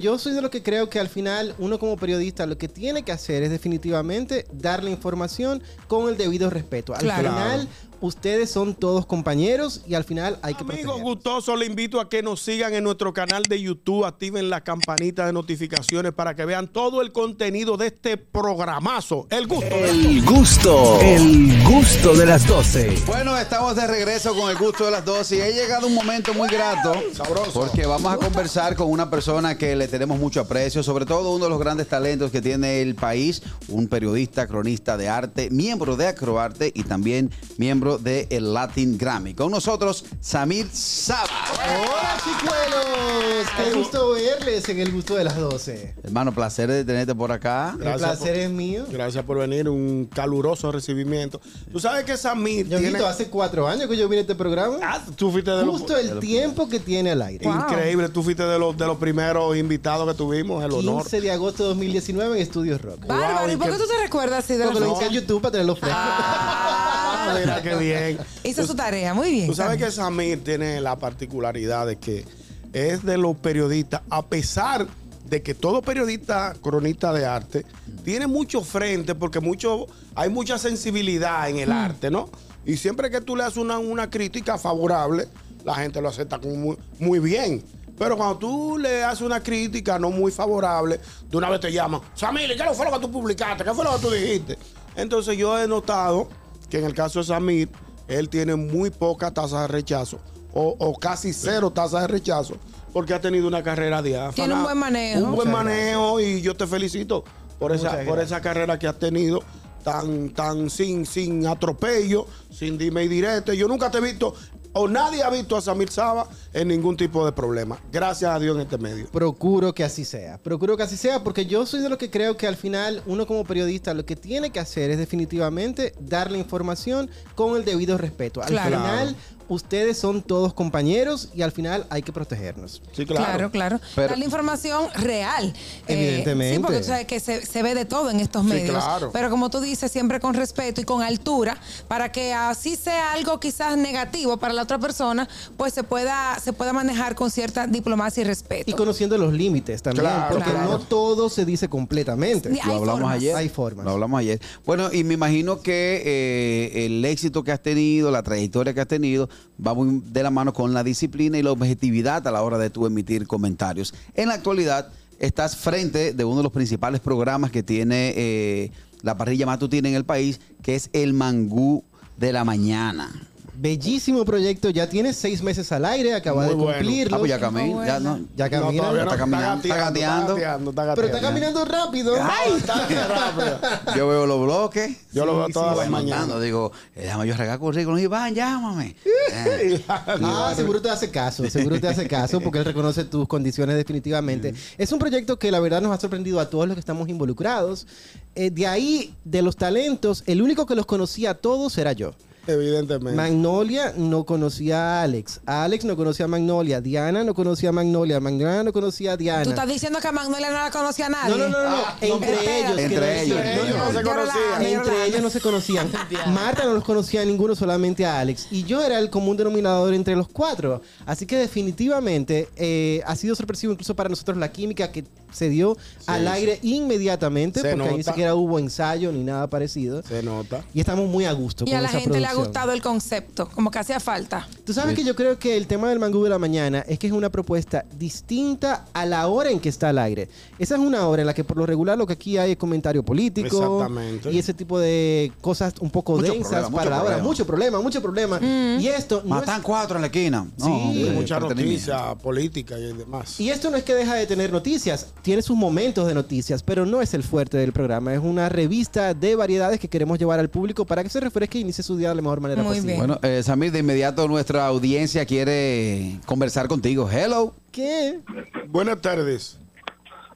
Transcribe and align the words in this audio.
Yo 0.00 0.18
soy 0.18 0.32
de 0.32 0.40
los 0.40 0.50
que 0.50 0.62
creo 0.62 0.88
que 0.88 0.98
al 0.98 1.08
final 1.08 1.54
uno 1.58 1.78
como 1.78 1.98
periodista 1.98 2.46
lo 2.46 2.56
que 2.56 2.68
tiene 2.68 3.02
que 3.02 3.12
hacer 3.12 3.42
es 3.42 3.50
definitivamente 3.50 4.46
dar 4.50 4.82
la 4.82 4.88
información 4.88 5.62
con 5.88 6.08
el 6.08 6.16
debido 6.16 6.48
respeto. 6.48 6.94
Al 6.94 7.00
Claro. 7.00 7.28
final 7.30 7.68
ustedes 8.00 8.50
son 8.50 8.74
todos 8.74 9.06
compañeros 9.06 9.82
y 9.86 9.94
al 9.94 10.04
final 10.04 10.38
hay 10.42 10.54
que 10.54 10.64
Amigos 10.64 11.00
gustosos, 11.00 11.58
le 11.58 11.66
invito 11.66 12.00
a 12.00 12.08
que 12.08 12.22
nos 12.22 12.40
sigan 12.42 12.74
en 12.74 12.84
nuestro 12.84 13.12
canal 13.12 13.42
de 13.42 13.60
YouTube, 13.60 14.04
activen 14.04 14.48
la 14.48 14.62
campanita 14.62 15.26
de 15.26 15.32
notificaciones 15.32 16.12
para 16.12 16.34
que 16.34 16.44
vean 16.44 16.68
todo 16.68 17.02
el 17.02 17.12
contenido 17.12 17.76
de 17.76 17.88
este 17.88 18.16
programazo. 18.16 19.26
El 19.30 19.46
gusto. 19.46 19.74
El 19.74 20.24
gusto, 20.24 21.00
el 21.00 21.62
gusto 21.64 22.14
de 22.14 22.26
las 22.26 22.46
12. 22.46 23.02
Bueno, 23.06 23.36
estamos 23.36 23.74
de 23.76 23.86
regreso 23.86 24.34
con 24.34 24.50
el 24.50 24.56
gusto 24.56 24.84
de 24.84 24.92
las 24.92 25.04
12 25.04 25.36
y 25.36 25.40
ha 25.40 25.50
llegado 25.50 25.86
un 25.86 25.94
momento 25.94 26.32
muy 26.34 26.48
grato. 26.48 26.92
Sabroso. 27.12 27.52
Porque 27.52 27.86
vamos 27.86 28.12
a 28.12 28.16
conversar 28.16 28.76
con 28.76 28.90
una 28.90 29.10
persona 29.10 29.58
que 29.58 29.74
le 29.74 29.88
tenemos 29.88 30.18
mucho 30.18 30.40
aprecio, 30.40 30.82
sobre 30.82 31.06
todo 31.06 31.34
uno 31.34 31.44
de 31.44 31.50
los 31.50 31.58
grandes 31.58 31.88
talentos 31.88 32.30
que 32.30 32.40
tiene 32.40 32.82
el 32.82 32.94
país, 32.94 33.42
un 33.68 33.88
periodista, 33.88 34.46
cronista 34.46 34.96
de 34.96 35.08
arte, 35.08 35.50
miembro 35.50 35.96
de 35.96 36.06
Acroarte 36.06 36.70
y 36.74 36.84
también 36.84 37.30
miembro 37.58 37.89
del 37.98 38.26
el 38.30 38.54
Latin 38.54 38.96
Grammy. 38.96 39.34
Con 39.34 39.50
nosotros, 39.50 40.04
Samir 40.20 40.68
Saba. 40.72 41.28
Hola 41.52 42.16
chicuelos, 42.24 43.46
qué 43.64 43.72
gusto 43.72 44.10
verles 44.12 44.68
en 44.68 44.78
el 44.80 44.92
gusto 44.92 45.14
de 45.16 45.24
las 45.24 45.36
12. 45.36 45.94
Hermano, 46.04 46.32
placer 46.32 46.70
de 46.70 46.84
tenerte 46.84 47.14
por 47.14 47.32
acá. 47.32 47.76
El 47.80 47.94
placer 47.94 48.28
por- 48.32 48.38
es 48.38 48.50
mío. 48.50 48.84
Gracias 48.90 49.24
por 49.24 49.38
venir, 49.38 49.68
un 49.68 50.06
caluroso 50.06 50.70
recibimiento. 50.72 51.40
Tú 51.72 51.80
sabes 51.80 52.04
que 52.04 52.16
Samir 52.16 52.68
Yo 52.68 52.78
tiene... 52.78 52.98
hace 53.00 53.26
cuatro 53.28 53.66
años 53.68 53.88
que 53.88 53.96
yo 53.96 54.08
vine 54.08 54.18
a 54.18 54.22
este 54.22 54.34
programa. 54.34 54.78
Ah, 54.82 55.02
tú 55.16 55.30
fuiste 55.30 55.50
de 55.50 55.64
los... 55.64 55.78
Justo 55.78 55.96
el 55.96 56.18
tiempo 56.20 56.68
que 56.68 56.80
tiene 56.80 57.10
al 57.12 57.22
aire. 57.22 57.46
Increíble, 57.48 58.08
tú 58.08 58.22
fuiste 58.22 58.42
de 58.44 58.58
los, 58.58 58.76
de 58.76 58.86
los 58.86 58.98
primeros 58.98 59.56
invitados 59.56 60.08
que 60.10 60.14
tuvimos, 60.16 60.64
el 60.64 60.72
honor. 60.72 61.02
15 61.02 61.20
de 61.20 61.30
agosto 61.30 61.62
de 61.64 61.68
2019 61.70 62.36
en 62.36 62.42
Estudios 62.42 62.80
Rock. 62.80 63.06
Bárbaro, 63.06 63.40
Wow, 63.40 63.48
¿y 63.48 63.52
¿y 63.52 63.56
por 63.56 63.70
qué- 63.70 63.76
tú 63.78 63.84
te 63.86 64.02
recuerdas 64.02 64.44
así 64.44 64.54
de 64.56 64.64
Porque 64.64 64.80
lo 64.80 64.92
hice 64.96 65.06
en 65.06 65.12
YouTube 65.12 65.40
para 65.42 65.52
tenerlo 65.52 65.76
fresco. 65.76 65.96
Ah, 65.98 67.36
mira 67.38 67.62
qué 67.62 67.74
bien. 67.76 68.18
Hizo 68.44 68.66
su 68.66 68.74
tarea, 68.74 69.14
muy 69.14 69.30
bien. 69.30 69.46
Tú 69.46 69.54
sabes 69.54 69.78
que 69.82 69.90
Samir 69.90 70.42
tiene 70.42 70.80
la 70.80 70.96
particularidad 70.96 71.86
de 71.86 71.96
que 71.98 72.24
es 72.72 73.04
de 73.04 73.18
los 73.18 73.36
periodistas, 73.36 74.02
a 74.10 74.26
pesar 74.26 74.86
de 75.28 75.42
que 75.42 75.54
todo 75.54 75.80
periodista 75.80 76.54
cronista 76.60 77.12
de 77.12 77.24
arte 77.24 77.64
tiene 78.04 78.26
mucho 78.26 78.62
frente, 78.62 79.14
porque 79.14 79.40
mucho, 79.40 79.86
hay 80.14 80.28
mucha 80.28 80.58
sensibilidad 80.58 81.48
en 81.48 81.58
el 81.58 81.70
arte, 81.70 82.10
¿no? 82.10 82.28
Y 82.66 82.76
siempre 82.76 83.10
que 83.10 83.20
tú 83.20 83.36
le 83.36 83.44
haces 83.44 83.58
una, 83.58 83.78
una 83.78 84.10
crítica 84.10 84.58
favorable, 84.58 85.28
la 85.64 85.74
gente 85.76 86.00
lo 86.00 86.08
acepta 86.08 86.38
como 86.38 86.56
muy, 86.56 86.76
muy 86.98 87.18
bien. 87.20 87.62
Pero 87.96 88.16
cuando 88.16 88.38
tú 88.38 88.78
le 88.78 89.04
haces 89.04 89.20
una 89.20 89.42
crítica 89.42 89.98
no 89.98 90.10
muy 90.10 90.32
favorable, 90.32 90.98
de 91.28 91.36
una 91.36 91.48
vez 91.50 91.60
te 91.60 91.70
llaman, 91.70 92.00
Samir, 92.14 92.56
¿qué 92.56 92.64
fue 92.74 92.86
lo 92.86 92.92
que 92.92 93.06
tú 93.06 93.10
publicaste? 93.12 93.62
¿Qué 93.62 93.74
fue 93.74 93.84
lo 93.84 93.94
que 93.96 94.00
tú 94.00 94.10
dijiste? 94.10 94.58
Entonces 94.96 95.36
yo 95.36 95.58
he 95.58 95.68
notado 95.68 96.28
que 96.68 96.78
en 96.78 96.84
el 96.86 96.94
caso 96.94 97.20
de 97.20 97.26
Samir, 97.26 97.68
él 98.08 98.28
tiene 98.28 98.56
muy 98.56 98.90
poca 98.90 99.32
tasa 99.32 99.62
de 99.62 99.68
rechazo 99.68 100.18
o, 100.52 100.76
o 100.78 100.94
casi 100.98 101.32
cero 101.32 101.70
tasa 101.70 102.00
de 102.00 102.06
rechazo 102.08 102.54
porque 102.92 103.14
ha 103.14 103.20
tenido 103.20 103.46
una 103.46 103.62
carrera 103.62 104.02
diáfana. 104.02 104.32
Tiene 104.34 104.54
un 104.54 104.62
buen 104.64 104.78
manejo. 104.78 105.18
Un 105.20 105.34
buen 105.36 105.48
Muchas 105.48 105.64
manejo 105.64 106.20
y 106.20 106.40
yo 106.42 106.56
te 106.56 106.66
felicito 106.66 107.24
por 107.58 107.72
esa, 107.72 108.00
por 108.04 108.18
esa 108.18 108.40
carrera 108.40 108.78
que 108.78 108.88
has 108.88 108.98
tenido 108.98 109.42
tan, 109.84 110.30
tan 110.30 110.68
sin, 110.70 111.06
sin 111.06 111.46
atropello, 111.46 112.26
sin 112.50 112.76
dime 112.78 113.04
y 113.04 113.08
direte. 113.08 113.56
Yo 113.56 113.68
nunca 113.68 113.90
te 113.90 113.98
he 113.98 114.00
visto 114.00 114.34
o 114.72 114.86
nadie 114.88 115.22
ha 115.22 115.30
visto 115.30 115.56
a 115.56 115.60
Samir 115.60 115.90
Saba 115.90 116.28
en 116.52 116.68
ningún 116.68 116.96
tipo 116.96 117.24
de 117.26 117.32
problema. 117.32 117.78
Gracias 117.92 118.30
a 118.30 118.38
Dios 118.38 118.54
en 118.56 118.62
este 118.62 118.78
medio. 118.78 119.06
Procuro 119.10 119.72
que 119.74 119.82
así 119.84 120.04
sea. 120.04 120.38
Procuro 120.38 120.76
que 120.76 120.82
así 120.84 120.96
sea 120.96 121.22
porque 121.24 121.46
yo 121.46 121.66
soy 121.66 121.80
de 121.80 121.88
los 121.88 121.98
que 121.98 122.10
creo 122.10 122.36
que 122.36 122.46
al 122.46 122.56
final 122.56 123.02
uno 123.06 123.26
como 123.26 123.44
periodista 123.44 123.94
lo 123.94 124.04
que 124.04 124.16
tiene 124.16 124.50
que 124.50 124.60
hacer 124.60 124.90
es 124.90 124.98
definitivamente 124.98 125.92
dar 126.00 126.30
la 126.30 126.38
información 126.38 127.10
con 127.34 127.56
el 127.56 127.64
debido 127.64 127.98
respeto. 127.98 128.42
Al 128.42 128.48
Claro. 128.48 128.76
final 128.78 129.16
ustedes 129.50 129.98
son 129.98 130.22
todos 130.22 130.54
compañeros 130.54 131.28
y 131.34 131.42
al 131.42 131.52
final 131.52 131.84
hay 131.90 132.02
que 132.02 132.12
protegernos. 132.12 132.80
Sí, 132.92 133.04
Claro, 133.04 133.50
claro. 133.50 133.80
Pero- 133.94 134.08
Dar 134.08 134.18
la 134.18 134.24
información 134.24 134.88
real. 134.94 135.52
Eh, 135.88 135.92
Evidentemente. 135.94 136.56
sí, 136.56 136.62
porque 136.62 136.78
tú 136.78 136.84
sabes 136.84 137.06
que 137.06 137.20
se, 137.20 137.44
se 137.44 137.62
ve 137.62 137.74
de 137.74 137.84
todo 137.84 138.08
en 138.10 138.20
estos 138.20 138.42
Sí, 138.44 138.48
medios. 138.48 138.70
claro. 138.82 139.10
Pero 139.12 139.28
como 139.30 139.50
tú 139.50 139.60
dices, 139.60 139.90
siempre 139.90 140.20
con 140.20 140.34
respeto 140.34 140.80
y 140.80 140.84
con 140.84 141.02
altura, 141.02 141.58
para 141.88 142.12
que 142.12 142.32
así 142.32 142.76
sea 142.76 143.12
algo 143.12 143.38
quizás 143.40 143.76
negativo 143.76 144.36
para 144.38 144.54
la 144.54 144.62
otra 144.62 144.78
persona, 144.78 145.28
pues 145.56 145.74
se 145.74 145.82
pueda, 145.82 146.38
se 146.42 146.52
pueda 146.52 146.72
manejar 146.72 147.14
con 147.16 147.30
cierta 147.30 147.66
diplomacia 147.66 148.20
y 148.20 148.24
respeto. 148.24 148.70
Y 148.70 148.74
conociendo 148.74 149.18
los 149.18 149.32
límites 149.32 149.82
también, 149.82 150.04
Claro, 150.06 150.34
porque 150.36 150.50
claro. 150.50 150.70
no 150.70 150.78
todo 150.78 151.28
se 151.28 151.44
dice 151.44 151.68
completamente. 151.68 152.48
Ni- 152.48 152.56
Lo 152.58 152.62
Hay 152.64 152.70
hablamos 152.78 153.00
formas. 153.00 153.16
ayer. 153.16 153.36
Hay 153.36 153.48
formas. 153.48 153.84
Lo 153.84 153.90
hablamos 153.90 154.20
ayer. 154.20 154.40
Bueno, 154.64 154.92
y 154.92 155.02
me 155.02 155.14
imagino 155.14 155.60
que 155.60 156.02
eh, 156.04 156.86
el 156.86 157.04
éxito 157.04 157.42
que 157.42 157.50
has 157.52 157.60
tenido, 157.62 158.10
la 158.12 158.22
trayectoria 158.22 158.72
que 158.72 158.80
has 158.80 158.86
tenido, 158.88 159.28
va 159.64 159.74
muy 159.74 160.02
de 160.04 160.22
la 160.22 160.30
mano 160.30 160.52
con 160.52 160.72
la 160.72 160.82
disciplina 160.84 161.38
y 161.38 161.42
la 161.42 161.52
objetividad 161.52 162.26
a 162.26 162.30
la 162.30 162.42
hora 162.42 162.58
de 162.58 162.70
tú 162.70 162.86
emitir 162.86 163.26
comentarios. 163.26 163.94
En 164.14 164.28
la 164.28 164.34
actualidad, 164.34 164.92
estás 165.18 165.56
frente 165.56 166.12
de 166.12 166.24
uno 166.24 166.38
de 166.38 166.42
los 166.44 166.52
principales 166.52 167.00
programas 167.00 167.50
que 167.50 167.62
tiene 167.62 168.14
eh, 168.16 168.72
la 169.02 169.16
parrilla 169.16 169.46
matutina 169.46 169.88
en 169.88 169.94
el 169.94 170.04
país, 170.04 170.40
que 170.62 170.74
es 170.74 170.90
el 170.92 171.12
Mangú 171.12 171.84
de 172.16 172.32
la 172.32 172.44
Mañana. 172.44 173.29
Bellísimo 173.60 174.24
proyecto, 174.24 174.70
ya 174.70 174.88
tiene 174.88 175.12
seis 175.12 175.42
meses 175.42 175.70
al 175.70 175.84
aire, 175.84 176.14
acaba 176.14 176.44
Muy 176.44 176.48
de 176.48 176.54
bueno. 176.54 176.78
cumplirlo. 176.78 177.16
Ah, 177.16 177.18
pues 177.18 177.28
ya 177.28 177.38
camina, 177.38 177.86
ya 177.86 178.00
no. 178.00 178.18
Ya 178.34 178.44
No, 178.46 178.50
camina. 178.50 178.82
todavía 178.82 179.04
no, 179.04 179.10
Está 179.10 179.16
caminando, 179.18 179.62
está 179.62 179.76
gateando. 179.76 180.34
gateando, 180.34 180.70
está 180.70 180.94
Pero 180.94 181.06
está 181.08 181.20
gateando. 181.20 181.28
caminando 181.28 181.64
rápido. 181.66 182.14
Ay, 182.18 182.52
está 182.56 182.86
rápido. 183.06 183.60
Yo 183.96 184.08
veo 184.08 184.26
los 184.26 184.40
bloques. 184.42 184.96
Yo 185.12 185.26
lo 185.26 185.36
veo 185.36 185.46
Sí, 185.48 185.52
todas 185.52 185.74
sí, 185.74 185.80
las 185.80 185.90
mañanas. 185.90 186.18
mandando, 186.20 186.40
digo, 186.40 186.72
eh, 186.96 187.02
déjame 187.02 187.26
yo 187.26 187.36
regar 187.36 187.58
currículum. 187.58 187.98
Iván, 187.98 188.34
llámame. 188.34 188.96
Eh, 189.32 189.84
Ah, 189.88 190.52
seguro 190.56 190.80
te 190.80 190.88
hace 190.90 191.10
caso, 191.10 191.48
seguro 191.50 191.78
te 191.78 191.86
hace 191.88 192.08
caso 192.08 192.40
porque 192.40 192.58
él 192.60 192.64
reconoce 192.64 193.04
tus 193.04 193.28
condiciones 193.28 193.76
definitivamente. 193.76 194.54
Es 194.78 194.90
un 194.92 194.98
proyecto 194.98 195.38
que 195.38 195.50
la 195.50 195.60
verdad 195.60 195.80
nos 195.82 195.92
ha 195.96 196.00
sorprendido 196.00 196.40
a 196.40 196.48
todos 196.48 196.66
los 196.66 196.74
que 196.76 196.80
estamos 196.80 197.08
involucrados. 197.08 197.86
Eh, 198.34 198.50
de 198.50 198.66
ahí, 198.66 199.14
de 199.24 199.42
los 199.42 199.56
talentos, 199.56 200.22
el 200.26 200.40
único 200.40 200.64
que 200.66 200.74
los 200.74 200.86
conocía 200.86 201.30
a 201.32 201.34
todos 201.34 201.76
era 201.78 201.92
yo. 201.92 202.14
Evidentemente. 202.46 203.16
Magnolia 203.16 203.92
no 203.96 204.24
conocía 204.24 205.00
a 205.00 205.02
Alex. 205.02 205.40
Alex 205.46 205.84
no 205.84 205.96
conocía 205.96 206.24
a 206.24 206.28
Magnolia. 206.28 206.80
Diana 206.80 207.24
no 207.24 207.34
conocía 207.34 207.68
a 207.68 207.72
Magnolia. 207.72 208.20
Magnolia 208.20 208.62
no 208.62 208.72
conocía 208.72 209.12
a 209.12 209.16
Diana. 209.16 209.44
Tú 209.44 209.50
estás 209.50 209.68
diciendo 209.68 209.98
que 210.00 210.08
a 210.08 210.12
Magnolia 210.12 210.50
no 210.50 210.58
la 210.58 210.70
conocía 210.70 211.06
a 211.06 211.10
nadie. 211.10 211.36
No, 211.36 211.48
no, 211.48 211.48
no, 211.48 211.62
no. 211.62 211.76
Ah, 211.76 211.96
entre 212.00 212.58
ellos. 212.58 212.78
Entre 212.78 213.22
ellos. 213.22 213.38
decir. 213.38 213.60
Ellos 213.60 213.76
no 213.78 213.92
se 213.92 214.02
conocían. 214.02 214.62
Entre 214.62 215.06
ellos 215.06 215.22
no 215.22 215.30
se 215.30 215.40
conocían. 215.40 215.92
Marta 216.28 216.64
no 216.64 216.74
los 216.74 216.84
conocía 216.84 217.22
a 217.22 217.24
ninguno, 217.24 217.54
solamente 217.54 218.04
a 218.04 218.20
Alex. 218.20 218.48
Y 218.50 218.64
yo 218.64 218.82
era 218.82 218.98
el 218.98 219.10
común 219.10 219.36
denominador 219.36 219.94
entre 219.94 220.16
los 220.16 220.28
cuatro. 220.28 220.82
Así 221.06 221.26
que 221.26 221.36
definitivamente 221.36 222.48
eh, 222.56 223.02
ha 223.06 223.16
sido 223.16 223.34
sorpresivo 223.34 223.72
incluso 223.72 223.94
para 223.94 224.08
nosotros 224.08 224.36
la 224.36 224.50
química 224.50 224.90
que 224.90 225.04
se 225.32 225.48
dio 225.48 225.76
al 226.06 226.26
aire 226.28 226.58
inmediatamente, 226.62 227.60
Se 227.60 227.70
porque 227.70 227.82
ahí 227.84 227.90
ni 227.92 227.98
nota. 227.98 228.10
siquiera 228.12 228.34
hubo 228.34 228.58
ensayo 228.58 229.12
ni 229.12 229.22
nada 229.24 229.48
parecido. 229.48 230.02
Se 230.02 230.22
nota. 230.22 230.64
Y 230.74 230.80
estamos 230.80 231.08
muy 231.08 231.24
a 231.24 231.32
gusto. 231.32 231.64
Y 231.64 231.70
con 231.70 231.78
a 231.78 231.82
la 231.82 231.88
esa 231.88 232.00
gente 232.00 232.20
le 232.20 232.26
ha 232.26 232.34
gustado 232.34 232.72
el 232.72 232.82
concepto, 232.82 233.48
como 233.48 233.70
que 233.70 233.78
hacía 233.78 234.00
falta. 234.00 234.48
Tú 234.64 234.72
sabes 234.72 234.94
que 234.94 235.04
yo 235.04 235.14
creo 235.14 235.38
que 235.38 235.56
el 235.56 235.66
tema 235.66 235.88
del 235.88 235.98
mangú 235.98 236.22
de 236.24 236.30
la 236.30 236.38
mañana 236.38 236.84
es 236.88 236.98
que 236.98 237.06
es 237.06 237.12
una 237.12 237.30
propuesta 237.30 237.84
distinta 237.98 238.86
a 238.92 239.06
la 239.06 239.26
hora 239.28 239.50
en 239.50 239.60
que 239.60 239.68
está 239.68 239.88
al 239.90 239.98
aire. 239.98 240.28
Esa 240.58 240.74
es 240.74 240.80
una 240.80 241.06
hora 241.06 241.22
en 241.22 241.26
la 241.26 241.34
que 241.34 241.44
por 241.44 241.56
lo 241.56 241.66
regular 241.66 241.96
lo 241.96 242.06
que 242.06 242.14
aquí 242.14 242.36
hay 242.38 242.52
es 242.52 242.56
comentario 242.56 243.02
político 243.04 243.78
Exactamente. 243.82 244.30
y 244.32 244.38
ese 244.38 244.52
tipo 244.54 244.78
de 244.78 245.32
cosas 245.40 245.74
un 245.80 245.90
poco 245.90 246.16
Mucho 246.16 246.32
densas 246.32 246.68
problema, 246.68 246.70
para 246.76 246.84
mucho 246.84 246.90
la 246.90 246.96
hora. 246.96 247.04
problema. 247.06 247.22
Mucho 247.30 247.46
problema, 247.46 247.80
mucho 247.80 248.02
problema. 248.02 248.40
Mm. 248.40 248.80
Y 248.80 248.88
esto 248.88 249.22
no 249.24 249.36
Matan 249.36 249.60
es, 249.60 249.62
cuatro 249.66 249.96
en 249.96 250.02
la 250.02 250.06
esquina. 250.08 250.46
No, 250.58 250.64
Sí. 250.64 250.70
hombre, 250.70 251.10
mucha 251.12 251.40
noticia 251.40 252.14
política 252.16 252.78
y 252.78 252.92
demás. 252.92 253.38
y 253.40 253.50
esto 253.50 253.70
no 253.70 253.76
es 253.76 253.84
que 253.84 253.94
deja 253.94 254.14
de 254.14 254.26
tener 254.26 254.52
noticias, 254.52 255.06
tiene 255.22 255.42
sus 255.42 255.56
momentos 255.56 256.06
de 256.06 256.14
noticias, 256.14 256.62
pero 256.62 256.86
no 256.86 257.00
es 257.02 257.14
el 257.14 257.22
fuerte 257.22 257.56
del 257.58 257.72
programa. 257.72 258.12
Es 258.14 258.20
una 258.20 258.48
revista 258.48 259.14
de 259.14 259.36
variedades 259.36 259.78
que 259.80 259.88
queremos 259.88 260.18
llevar 260.18 260.40
al 260.40 260.48
público 260.48 260.84
para 260.86 261.02
que 261.02 261.08
se 261.08 261.20
refresque 261.20 261.58
y 261.58 261.60
inicie 261.62 261.84
su 261.84 261.96
día 261.96 262.08
de 262.10 262.14
la 262.16 262.22
mejor 262.22 262.40
manera 262.40 262.62
Muy 262.62 262.70
posible. 262.76 262.94
bien. 262.94 263.06
Bueno, 263.06 263.20
eh, 263.22 263.42
Samir, 263.42 263.72
de 263.72 263.80
inmediato 263.80 264.26
nuestra 264.28 264.66
audiencia 264.66 265.24
quiere 265.26 266.16
conversar 266.26 266.68
contigo. 266.68 267.08
Hello. 267.10 267.54
¿Qué? 267.72 268.20
Buenas 268.68 269.00
tardes. 269.00 269.58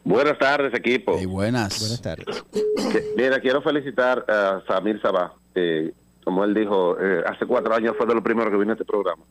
Buenas 0.05 0.39
tardes, 0.39 0.75
equipo. 0.75 1.19
Y 1.19 1.25
buenas. 1.25 1.81
Buenas 1.81 2.03
tardes. 2.03 2.45
Mira, 3.17 3.41
quiero 3.41 3.63
felicitar 3.63 4.25
a 4.29 4.63
Samir 4.69 5.01
Sabah. 5.01 5.33
eh, 5.55 5.93
como 6.25 6.43
él 6.45 6.55
dijo, 6.55 6.97
eh, 7.01 7.23
hace 7.27 7.45
cuatro 7.47 7.75
años 7.75 7.95
fue 7.99 8.07
de 8.07 8.15
lo 8.15 8.23
primero 8.23 8.51
que 8.51 8.57
vino 8.57 8.71
a 8.71 8.75
este 8.75 8.85
programa. 8.85 9.23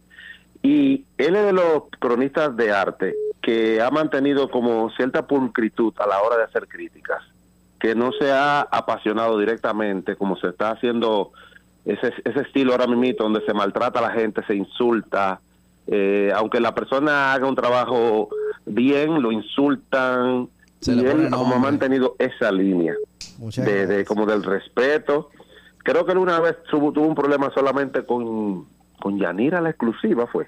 Y 0.61 1.05
él 1.17 1.35
es 1.35 1.45
de 1.45 1.53
los 1.53 1.83
cronistas 1.99 2.55
de 2.55 2.71
arte 2.71 3.15
que 3.43 3.79
ha 3.79 3.91
mantenido 3.91 4.49
como 4.49 4.89
cierta 4.91 5.27
pulcritud 5.27 5.93
a 5.99 6.07
la 6.07 6.19
hora 6.21 6.37
de 6.37 6.43
hacer 6.45 6.67
críticas, 6.67 7.21
que 7.79 7.93
no 7.93 8.11
se 8.13 8.31
ha 8.31 8.61
apasionado 8.61 9.37
directamente 9.37 10.15
como 10.15 10.35
se 10.37 10.47
está 10.47 10.71
haciendo 10.71 11.31
ese, 11.85 12.13
ese 12.23 12.39
estilo 12.39 12.71
ahora 12.71 12.87
mismo 12.87 13.15
donde 13.19 13.45
se 13.45 13.53
maltrata 13.53 13.99
a 13.99 14.03
la 14.03 14.11
gente, 14.11 14.41
se 14.47 14.55
insulta, 14.55 15.39
Eh, 15.87 16.31
aunque 16.33 16.61
la 16.61 16.71
persona 16.73 17.33
haga 17.33 17.45
un 17.45 17.55
trabajo 17.55 18.29
bien, 18.65 19.21
lo 19.21 19.33
insultan. 19.33 20.47
Se 20.79 20.93
y 20.93 20.99
él 21.05 21.29
como 21.29 21.55
ha 21.55 21.59
mantenido 21.59 22.15
esa 22.19 22.51
línea 22.51 22.95
de, 23.37 24.05
como 24.05 24.25
del 24.25 24.43
respeto. 24.43 25.29
Creo 25.79 26.05
que 26.05 26.13
él 26.13 26.19
una 26.19 26.39
vez 26.39 26.55
tuvo, 26.71 26.93
tuvo 26.93 27.07
un 27.07 27.15
problema 27.15 27.51
solamente 27.53 28.05
con, 28.05 28.65
con 29.01 29.19
Yanira 29.19 29.59
la 29.59 29.71
exclusiva, 29.71 30.25
fue. 30.27 30.47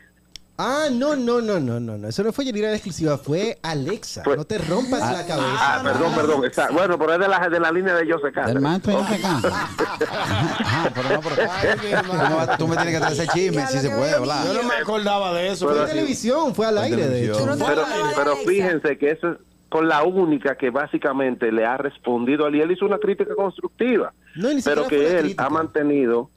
Ah, 0.57 0.86
no, 0.90 1.18
no, 1.18 1.42
no, 1.42 1.60
no, 1.60 1.80
no, 1.81 1.98
no. 1.98 2.07
Eso 2.07 2.24
no 2.24 2.31
fue 2.31 2.46
Yanira 2.46 2.69
la 2.69 2.75
exclusiva, 2.75 3.18
fue 3.18 3.57
Alexa. 3.62 4.24
Fue- 4.24 4.38
No 4.38 4.46
te 4.46 4.57
rompas 4.57 5.02
la 5.12 5.25
cabeza. 5.25 5.50
Ah, 5.60 5.81
perdón, 5.84 6.13
perdón. 6.16 6.46
está- 6.46 6.69
bueno, 6.72 6.98
pero 6.98 7.13
es 7.13 7.19
de 7.19 7.28
la, 7.28 7.50
de 7.50 7.60
la 7.60 7.72
línea 7.74 7.94
de 7.96 8.10
José 8.10 8.28
Del 8.28 8.34
se 8.34 9.22
cansa. 9.22 9.50
Ajá, 10.00 10.92
pero 10.94 11.10
no, 11.10 11.22
pero- 11.22 11.36
tú, 12.04 12.13
me 12.13 12.36
vas- 12.36 12.57
tú 12.57 12.68
me 12.68 12.75
tienes 12.78 12.94
que 12.94 13.00
traer 13.00 13.13
ese 13.13 13.28
chisme, 13.28 13.68
si 13.68 13.80
se 13.80 13.90
puede 13.90 14.12
hablar. 14.13 14.46
Yo 14.48 14.54
no 14.54 14.63
me 14.63 14.75
acordaba 14.75 15.34
de 15.34 15.50
eso. 15.50 15.68
Fue 15.68 15.81
en 15.81 15.88
televisión, 15.88 16.56
fue 16.56 16.68
al 16.68 16.78
aire, 16.78 17.08
de 17.08 17.25
hecho. 17.25 17.46
No 17.46 17.66
Pero, 17.66 17.81
de 17.81 17.86
pero 18.16 18.36
fíjense 18.48 18.98
que 18.98 19.12
eso 19.12 19.31
es 19.31 19.38
con 19.69 19.88
la 19.90 20.04
única 20.04 20.56
que 20.56 20.69
básicamente 20.69 21.51
le 21.51 21.66
ha 21.66 21.75
respondido 21.78 22.46
a 22.46 22.48
él. 22.50 22.56
Y 22.56 22.62
él 22.62 22.72
hizo 22.72 22.86
una 22.86 22.98
crítica 22.98 23.36
constructiva. 23.36 24.13
No, 24.36 24.54
ni 24.54 24.62
pero 24.62 24.88
que 24.88 25.12
él 25.18 25.19
crítica. 25.19 25.46
ha 25.46 25.50
mantenido, 25.50 26.30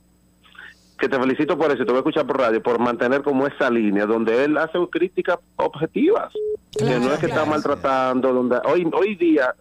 que 0.98 1.08
te 1.08 1.18
felicito 1.18 1.56
por 1.56 1.70
eso, 1.70 1.78
te 1.84 1.90
voy 1.90 1.96
a 1.96 1.98
escuchar 1.98 2.26
por 2.26 2.38
radio, 2.38 2.62
por 2.62 2.78
mantener 2.78 3.22
como 3.22 3.46
esa 3.46 3.70
línea, 3.70 4.04
donde 4.06 4.44
él 4.44 4.56
hace 4.58 4.78
críticas 4.90 5.38
objetivas. 5.56 6.32
que 6.72 6.84
Claro, 6.84 7.00
no 7.00 7.12
es 7.14 7.18
que 7.20 7.26
está 7.26 7.44
maltratando, 7.44 8.32
donde 8.32 8.56
hoy, 8.64 8.88
hoy 8.92 9.14
día 9.14 9.54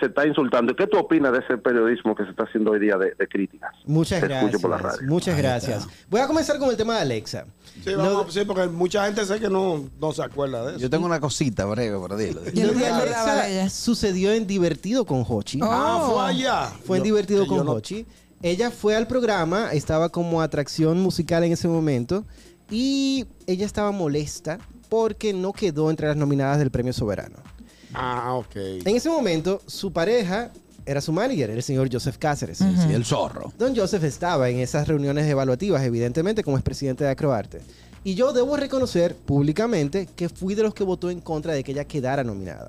se 0.00 0.06
está 0.06 0.26
insultando. 0.26 0.74
¿Qué 0.74 0.86
tú 0.86 0.98
opinas 0.98 1.32
de 1.32 1.38
ese 1.38 1.56
periodismo 1.58 2.14
que 2.14 2.24
se 2.24 2.30
está 2.30 2.42
haciendo 2.44 2.72
hoy 2.72 2.80
día 2.80 2.96
de, 2.98 3.14
de 3.14 3.28
críticas? 3.28 3.70
Muchas 3.86 4.20
Te 4.20 4.28
gracias. 4.28 4.60
por 4.60 4.70
la 4.70 4.78
radio. 4.78 5.06
Muchas 5.08 5.38
gracias. 5.38 5.88
Voy 6.10 6.20
a 6.20 6.26
comenzar 6.26 6.58
con 6.58 6.68
el 6.70 6.76
tema 6.76 6.96
de 6.96 7.00
Alexa. 7.02 7.46
Sí, 7.82 7.90
Lo- 7.92 8.28
sí, 8.30 8.40
porque 8.46 8.66
mucha 8.66 9.04
gente 9.06 9.24
sé 9.24 9.38
que 9.38 9.48
no, 9.48 9.84
no 10.00 10.12
se 10.12 10.22
acuerda 10.22 10.64
de 10.64 10.70
eso. 10.72 10.80
Yo 10.80 10.90
tengo 10.90 11.06
una 11.06 11.20
cosita, 11.20 11.64
breve, 11.66 11.98
pero 12.02 12.16
dilo. 12.16 12.40
Yo 12.52 12.66
Lo 12.66 12.72
no 12.72 12.78
de 12.78 12.84
me 12.84 12.86
acordaba 12.88 13.24
de 13.44 13.52
ella. 13.52 13.60
Alexa 13.62 13.68
sucedió 13.84 14.32
en 14.32 14.46
Divertido 14.46 15.04
con 15.04 15.24
Hochi. 15.26 15.60
Oh. 15.62 15.66
Ah, 15.70 16.08
fue 16.10 16.24
allá. 16.24 16.66
Fue 16.84 16.96
en 16.98 17.02
Divertido 17.04 17.44
que 17.44 17.50
yo 17.50 17.56
con 17.56 17.66
no- 17.66 17.72
Hochi. 17.72 18.04
Ella 18.42 18.70
fue 18.70 18.94
al 18.94 19.06
programa, 19.06 19.72
estaba 19.72 20.08
como 20.10 20.42
atracción 20.42 21.00
musical 21.00 21.44
en 21.44 21.52
ese 21.52 21.68
momento 21.68 22.24
y 22.70 23.26
ella 23.46 23.64
estaba 23.64 23.92
molesta 23.92 24.58
porque 24.88 25.32
no 25.32 25.52
quedó 25.52 25.90
entre 25.90 26.08
las 26.08 26.16
nominadas 26.16 26.58
del 26.58 26.70
Premio 26.70 26.92
Soberano. 26.92 27.36
Ah, 27.94 28.34
ok. 28.34 28.56
En 28.84 28.96
ese 28.96 29.08
momento, 29.08 29.62
su 29.66 29.92
pareja 29.92 30.52
era 30.84 31.00
su 31.00 31.12
manager, 31.12 31.50
el 31.50 31.62
señor 31.62 31.88
Joseph 31.90 32.18
Cáceres. 32.18 32.58
Sí, 32.58 32.92
el 32.92 33.04
zorro. 33.04 33.52
Don 33.58 33.74
Joseph 33.74 34.04
estaba 34.04 34.48
en 34.48 34.58
esas 34.60 34.86
reuniones 34.86 35.26
evaluativas, 35.26 35.82
evidentemente, 35.82 36.44
como 36.44 36.56
expresidente 36.56 37.04
de 37.04 37.10
Acroarte. 37.10 37.60
Y 38.04 38.14
yo 38.14 38.32
debo 38.32 38.56
reconocer 38.56 39.16
públicamente 39.16 40.06
que 40.14 40.28
fui 40.28 40.54
de 40.54 40.62
los 40.62 40.74
que 40.74 40.84
votó 40.84 41.10
en 41.10 41.20
contra 41.20 41.54
de 41.54 41.64
que 41.64 41.72
ella 41.72 41.86
quedara 41.86 42.22
nominada. 42.22 42.68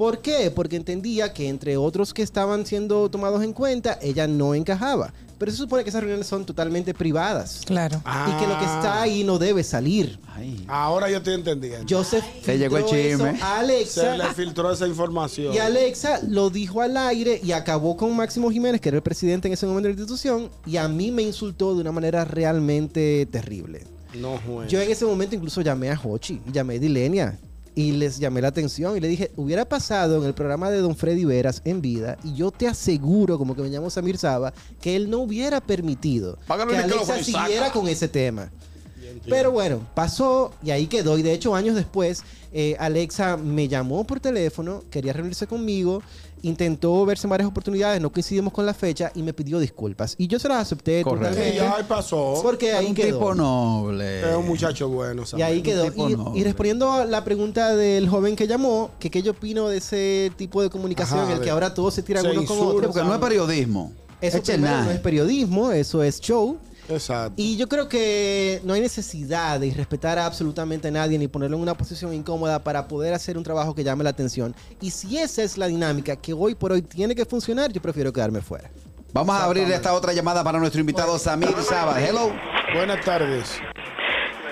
¿Por 0.00 0.22
qué? 0.22 0.50
Porque 0.50 0.76
entendía 0.76 1.34
que 1.34 1.46
entre 1.46 1.76
otros 1.76 2.14
que 2.14 2.22
estaban 2.22 2.64
siendo 2.64 3.10
tomados 3.10 3.44
en 3.44 3.52
cuenta, 3.52 3.98
ella 4.00 4.26
no 4.26 4.54
encajaba. 4.54 5.12
Pero 5.36 5.50
se 5.52 5.58
supone 5.58 5.82
que 5.84 5.90
esas 5.90 6.00
reuniones 6.00 6.26
son 6.26 6.46
totalmente 6.46 6.94
privadas. 6.94 7.60
Claro. 7.66 7.98
Y 8.26 8.40
que 8.40 8.46
lo 8.46 8.58
que 8.58 8.64
está 8.64 9.02
ahí 9.02 9.24
no 9.24 9.38
debe 9.38 9.62
salir. 9.62 10.18
Ay. 10.34 10.64
Ahora 10.68 11.10
yo 11.10 11.18
estoy 11.18 11.34
entendiendo. 11.34 11.84
Joseph 11.86 12.24
Se 12.42 12.56
llegó 12.56 12.78
el 12.78 12.84
eso 12.84 12.94
chisme. 12.94 13.28
a 13.28 13.34
Se 13.36 13.42
Alexa 13.42 14.16
le 14.16 14.24
filtró 14.32 14.72
esa 14.72 14.86
información. 14.86 15.52
y 15.52 15.58
Alexa 15.58 16.20
lo 16.26 16.48
dijo 16.48 16.80
al 16.80 16.96
aire 16.96 17.38
y 17.44 17.52
acabó 17.52 17.98
con 17.98 18.16
Máximo 18.16 18.50
Jiménez, 18.50 18.80
que 18.80 18.88
era 18.88 18.96
el 18.96 19.02
presidente 19.02 19.48
en 19.48 19.52
ese 19.52 19.66
momento 19.66 19.88
de 19.88 19.94
la 19.96 20.00
institución, 20.00 20.48
y 20.64 20.78
a 20.78 20.88
mí 20.88 21.10
me 21.10 21.20
insultó 21.20 21.74
de 21.74 21.82
una 21.82 21.92
manera 21.92 22.24
realmente 22.24 23.26
terrible. 23.30 23.84
No, 24.14 24.38
juez. 24.46 24.70
Yo 24.70 24.80
en 24.80 24.90
ese 24.90 25.04
momento 25.04 25.36
incluso 25.36 25.60
llamé 25.60 25.90
a 25.90 26.00
Hochi, 26.02 26.40
llamé 26.50 26.76
a 26.76 26.78
Dilenia 26.78 27.38
y 27.80 27.92
les 27.92 28.18
llamé 28.18 28.42
la 28.42 28.48
atención 28.48 28.94
y 28.96 29.00
le 29.00 29.08
dije, 29.08 29.30
hubiera 29.36 29.64
pasado 29.64 30.18
en 30.18 30.24
el 30.24 30.34
programa 30.34 30.70
de 30.70 30.78
Don 30.78 30.94
Freddy 30.94 31.24
Veras 31.24 31.62
en 31.64 31.80
vida 31.80 32.18
y 32.22 32.34
yo 32.34 32.50
te 32.50 32.68
aseguro, 32.68 33.38
como 33.38 33.56
que 33.56 33.62
me 33.62 33.70
llamo 33.70 33.88
Samir 33.88 34.18
Saba, 34.18 34.52
que 34.82 34.96
él 34.96 35.08
no 35.08 35.18
hubiera 35.18 35.62
permitido 35.62 36.38
Págale 36.46 36.72
que 36.72 36.78
Alexa 36.78 37.24
siguiera 37.24 37.72
con 37.72 37.88
ese 37.88 38.08
tema. 38.08 38.50
Pero 39.28 39.50
bueno, 39.50 39.80
pasó 39.94 40.52
y 40.62 40.70
ahí 40.70 40.86
quedó. 40.86 41.18
Y 41.18 41.22
de 41.22 41.32
hecho, 41.32 41.54
años 41.54 41.74
después, 41.74 42.22
eh, 42.52 42.76
Alexa 42.78 43.36
me 43.36 43.68
llamó 43.68 44.04
por 44.04 44.20
teléfono, 44.20 44.82
quería 44.90 45.12
reunirse 45.12 45.46
conmigo, 45.46 46.02
intentó 46.42 47.04
verse 47.04 47.26
en 47.26 47.30
varias 47.30 47.48
oportunidades, 47.48 48.00
no 48.00 48.10
coincidimos 48.10 48.52
con 48.52 48.66
la 48.66 48.74
fecha 48.74 49.12
y 49.14 49.22
me 49.22 49.32
pidió 49.32 49.58
disculpas. 49.58 50.14
Y 50.18 50.26
yo 50.26 50.38
se 50.38 50.48
las 50.48 50.62
acepté 50.62 51.02
Correcto. 51.02 51.28
Totalmente. 51.28 51.56
ya 51.56 51.76
ahí 51.76 51.84
pasó. 51.86 52.40
Porque 52.42 52.72
ahí 52.72 52.86
un 52.86 52.94
quedó. 52.94 53.18
tipo 53.18 53.34
noble. 53.34 54.30
Es 54.30 54.36
un 54.36 54.46
muchacho 54.46 54.88
bueno. 54.88 55.24
Y 55.36 55.42
ahí 55.42 55.62
quedó. 55.62 55.86
Y, 55.86 56.40
y 56.40 56.44
respondiendo 56.44 56.92
a 56.92 57.04
la 57.04 57.24
pregunta 57.24 57.76
del 57.76 58.08
joven 58.08 58.36
que 58.36 58.46
llamó, 58.46 58.90
que 58.98 59.10
qué 59.10 59.22
yo 59.22 59.32
opino 59.32 59.68
de 59.68 59.78
ese 59.78 60.32
tipo 60.36 60.62
de 60.62 60.70
comunicación, 60.70 61.20
Ajá, 61.20 61.30
en 61.30 61.38
el 61.38 61.42
que 61.42 61.50
ahora 61.50 61.74
todos 61.74 61.94
se 61.94 62.02
tiran 62.02 62.24
se 62.24 62.30
unos 62.30 62.44
con 62.44 62.58
otros. 62.58 62.92
Porque 62.92 63.06
no 63.06 63.14
es 63.14 63.20
periodismo. 63.20 63.92
Eso 64.20 64.42
primero 64.42 64.62
nada. 64.62 64.84
no 64.84 64.90
es 64.90 65.00
periodismo, 65.00 65.72
eso 65.72 66.02
es 66.02 66.20
show. 66.20 66.58
Exacto. 66.90 67.34
Y 67.36 67.56
yo 67.56 67.68
creo 67.68 67.88
que 67.88 68.60
no 68.64 68.74
hay 68.74 68.80
necesidad 68.80 69.60
de 69.60 69.68
irrespetar 69.68 70.18
a 70.18 70.26
absolutamente 70.26 70.90
nadie 70.90 71.18
ni 71.18 71.28
ponerlo 71.28 71.56
en 71.56 71.62
una 71.62 71.74
posición 71.74 72.12
incómoda 72.12 72.58
para 72.58 72.88
poder 72.88 73.14
hacer 73.14 73.38
un 73.38 73.44
trabajo 73.44 73.74
que 73.74 73.84
llame 73.84 74.04
la 74.04 74.10
atención. 74.10 74.54
Y 74.80 74.90
si 74.90 75.18
esa 75.18 75.42
es 75.42 75.56
la 75.56 75.66
dinámica 75.66 76.16
que 76.16 76.32
hoy 76.32 76.54
por 76.54 76.72
hoy 76.72 76.82
tiene 76.82 77.14
que 77.14 77.24
funcionar, 77.24 77.72
yo 77.72 77.80
prefiero 77.80 78.12
quedarme 78.12 78.40
fuera. 78.40 78.70
Vamos 79.12 79.34
a 79.34 79.44
abrir 79.44 79.70
esta 79.70 79.92
otra 79.92 80.12
llamada 80.12 80.44
para 80.44 80.58
nuestro 80.58 80.80
invitado 80.80 81.18
Samir 81.18 81.54
Saba. 81.62 82.00
Hello. 82.00 82.32
Buenas 82.74 83.04
tardes. 83.04 83.60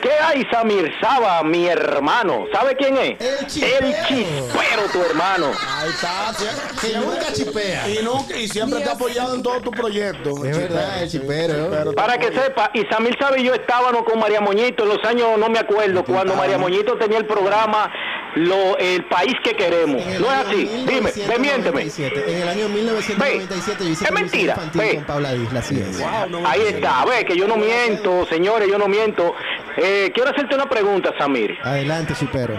¿Qué 0.03 0.11
hay, 0.13 0.45
Samir 0.51 0.93
Saba, 1.01 1.43
mi 1.43 1.67
hermano? 1.67 2.47
¿Sabe 2.53 2.77
quién 2.77 2.97
es? 2.97 3.21
El 3.21 3.47
chispero. 3.47 3.87
El 3.87 3.95
chispero, 4.07 4.83
tu 4.93 5.03
hermano. 5.03 5.47
Ahí 5.77 5.89
está. 5.91 6.33
sí. 6.35 6.47
Que 6.81 6.99
nunca 6.99 7.33
chipea. 7.33 7.89
Y, 7.89 8.03
nunca- 8.05 8.37
y 8.37 8.49
siempre 8.49 8.81
te 8.81 8.89
ha 8.89 8.93
apoyado 8.93 9.35
en 9.35 9.43
todos 9.43 9.63
tus 9.63 9.75
proyectos. 9.75 10.45
Es 10.45 10.57
verdad, 10.57 11.03
el 11.03 11.11
chipero. 11.11 11.95
Para 11.95 12.19
que 12.19 12.29
sepa, 12.33 12.71
y 12.75 12.83
Samir 12.87 13.17
Saba 13.19 13.39
y 13.39 13.45
yo 13.45 13.55
estábamos 13.55 14.05
con 14.05 14.19
María 14.19 14.41
Moñito 14.41 14.85
en 14.85 14.89
los 14.91 15.05
años, 15.05 15.39
no 15.39 15.49
me 15.49 15.59
acuerdo, 15.59 16.05
cuando 16.05 16.35
María 16.35 16.59
Moñito 16.59 16.97
tenía 16.97 17.19
el 17.19 17.27
programa 17.27 17.91
lo, 18.35 18.77
El 18.79 19.05
País 19.07 19.35
que 19.43 19.55
Queremos. 19.57 20.05
No 20.21 20.27
es 20.33 20.39
así. 20.47 20.65
Dime, 20.87 21.11
desmiénteme. 21.11 21.85
1997. 21.85 22.25
En 22.37 22.43
el 22.43 22.49
año 22.49 22.69
1997 22.69 23.85
yo 23.85 23.91
hice 23.91 24.05
es 24.05 24.13
mentira, 24.13 24.53
infantil 24.55 24.95
con 24.97 25.05
Paula 25.05 25.35
Isla, 25.35 25.59
así 25.61 25.81
es. 25.81 26.01
Ahí 26.47 26.61
está, 26.69 27.05
ve 27.07 27.25
que 27.25 27.37
yo 27.37 27.49
no 27.49 27.57
miento, 27.57 28.27
señores, 28.27 28.69
yo 28.69 28.79
no 28.79 28.87
miento. 28.87 29.35
Eh, 29.81 30.11
quiero 30.13 30.31
hacerte 30.31 30.55
una 30.55 30.69
pregunta, 30.69 31.13
Samir. 31.19 31.57
Adelante, 31.63 32.15
chipero. 32.15 32.55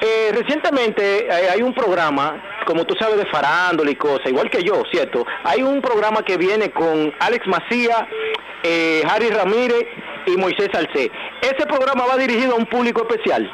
Eh, 0.00 0.32
recientemente 0.32 1.26
eh, 1.26 1.50
hay 1.50 1.60
un 1.60 1.74
programa, 1.74 2.42
como 2.66 2.86
tú 2.86 2.94
sabes, 2.98 3.18
de 3.18 3.26
farándula 3.26 3.90
y 3.90 3.96
cosas, 3.96 4.26
igual 4.28 4.48
que 4.48 4.62
yo, 4.62 4.82
¿cierto? 4.90 5.26
Hay 5.44 5.62
un 5.62 5.82
programa 5.82 6.22
que 6.24 6.38
viene 6.38 6.70
con 6.70 7.12
Alex 7.20 7.46
Macía, 7.46 8.08
eh, 8.62 9.02
Harry 9.06 9.28
Ramírez 9.28 9.84
y 10.26 10.38
Moisés 10.38 10.68
Salcé. 10.72 11.10
Ese 11.42 11.66
programa 11.66 12.06
va 12.06 12.16
dirigido 12.16 12.54
a 12.54 12.56
un 12.56 12.66
público 12.66 13.02
especial. 13.02 13.50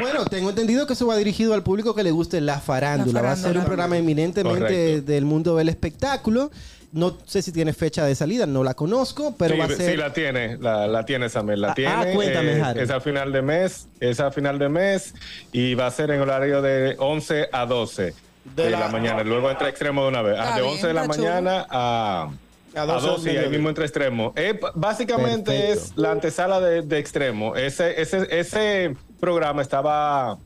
Bueno, 0.00 0.24
tengo 0.24 0.50
entendido 0.50 0.86
que 0.86 0.94
eso 0.94 1.06
va 1.06 1.16
dirigido 1.16 1.54
al 1.54 1.62
público 1.62 1.94
que 1.94 2.02
le 2.02 2.10
guste 2.10 2.40
la 2.40 2.58
farándula. 2.58 3.20
La 3.20 3.28
Va 3.28 3.32
a 3.32 3.36
ser 3.36 3.56
un 3.56 3.64
programa 3.64 3.96
eminentemente 3.96 4.60
Correcto. 4.60 5.12
del 5.12 5.24
mundo 5.24 5.56
del 5.56 5.68
espectáculo. 5.68 6.50
No 6.96 7.16
sé 7.26 7.42
si 7.42 7.52
tiene 7.52 7.72
fecha 7.72 8.04
de 8.04 8.14
salida, 8.14 8.46
no 8.46 8.64
la 8.64 8.74
conozco, 8.74 9.34
pero 9.38 9.54
sí, 9.54 9.58
va 9.60 9.64
a 9.66 9.68
ser. 9.68 9.90
sí, 9.92 9.96
la 9.96 10.12
tiene, 10.12 10.56
la, 10.56 10.86
la 10.86 11.04
tiene 11.04 11.28
Samuel, 11.28 11.60
la 11.60 11.70
Ah, 11.72 11.74
tiene. 11.74 11.92
ah, 11.92 12.06
cuéntame, 12.14 12.52
eh, 12.56 12.62
Harry. 12.62 12.80
es 12.80 12.90
a 12.90 13.00
final 13.00 13.30
de 13.32 13.42
mes, 13.42 13.86
es 14.00 14.18
a 14.18 14.30
final 14.30 14.58
de 14.58 14.68
mes 14.68 15.14
y 15.52 15.74
va 15.74 15.86
a 15.86 15.90
ser 15.90 16.10
en 16.10 16.20
horario 16.22 16.62
de 16.62 16.96
11 16.98 17.48
a 17.52 17.66
12 17.66 18.14
de, 18.56 18.62
De 18.64 18.70
la, 18.70 18.80
la- 18.80 18.88
mañana. 18.88 19.22
Luego 19.24 19.50
entre 19.50 19.68
extremos 19.68 20.04
de 20.04 20.08
una 20.08 20.22
vez. 20.22 20.36
Ah, 20.40 20.54
de 20.56 20.62
bien, 20.62 20.72
11 20.72 20.86
de 20.86 20.92
la 20.94 21.02
chulo. 21.02 21.14
mañana 21.16 21.66
a, 21.68 22.30
A 22.74 22.82
a 22.82 22.86
12 22.86 23.06
12, 23.06 23.32
y 23.32 23.36
ahí 23.36 23.48
mismo 23.50 23.68
entre 23.68 23.84
extremos. 23.84 24.32
Eh, 24.36 24.58
básicamente 24.74 25.50
Perfecto. 25.50 25.84
es 25.84 25.92
la 25.96 26.12
antesala 26.12 26.60
de, 26.60 26.82
de 26.82 26.98
extremo. 26.98 27.56
Ese, 27.56 28.00
ese, 28.00 28.26
ese 28.30 28.96
programa 29.20 29.60
estaba 29.62 30.38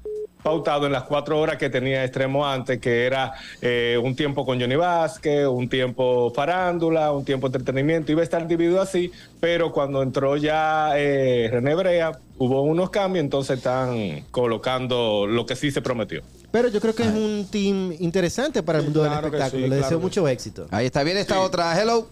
pautado 0.43 0.87
en 0.87 0.93
las 0.93 1.05
cuatro 1.05 1.39
horas 1.39 1.57
que 1.57 1.69
tenía 1.71 2.05
Extremo 2.05 2.47
antes, 2.47 2.79
que 2.81 3.05
era 3.07 3.33
eh, 3.61 3.99
un 4.03 4.15
tiempo 4.17 4.45
con 4.45 4.61
Johnny 4.61 4.77
Vázquez, 4.77 5.47
un 5.47 5.69
tiempo 5.69 6.33
farándula, 6.35 7.13
un 7.13 7.25
tiempo 7.25 7.47
entretenimiento, 7.47 8.11
iba 8.13 8.21
a 8.21 8.25
estar 8.25 8.47
dividido 8.47 8.81
así, 8.81 9.11
pero 9.41 9.73
cuando 9.73 10.03
entró 10.03 10.37
ya 10.37 10.93
eh, 10.97 11.49
René 11.53 11.75
Brea, 11.75 12.13
hubo 12.39 12.63
unos 12.63 12.91
cambios, 12.91 13.23
entonces 13.25 13.59
están 13.59 14.25
colocando 14.31 15.27
lo 15.27 15.45
que 15.47 15.57
sí 15.57 15.71
se 15.71 15.83
prometió. 15.83 16.23
Pero 16.51 16.69
yo 16.69 16.81
creo 16.81 16.95
que 16.95 17.05
es 17.05 17.11
un 17.13 17.47
team 17.51 17.93
interesante 18.01 18.63
para 18.63 18.79
el 18.79 18.85
Sí, 18.85 18.91
mundo 18.91 19.01
claro 19.03 19.17
del 19.17 19.25
espectáculo. 19.27 19.59
sí, 19.63 19.63
Le 19.63 19.69
claro 19.69 19.83
deseo 19.85 20.01
mucho 20.01 20.27
éxito. 20.29 20.67
Ahí 20.71 20.87
está 20.87 21.03
bien 21.05 21.17
esta 21.17 21.41
otra. 21.41 21.81
Hello. 21.81 22.09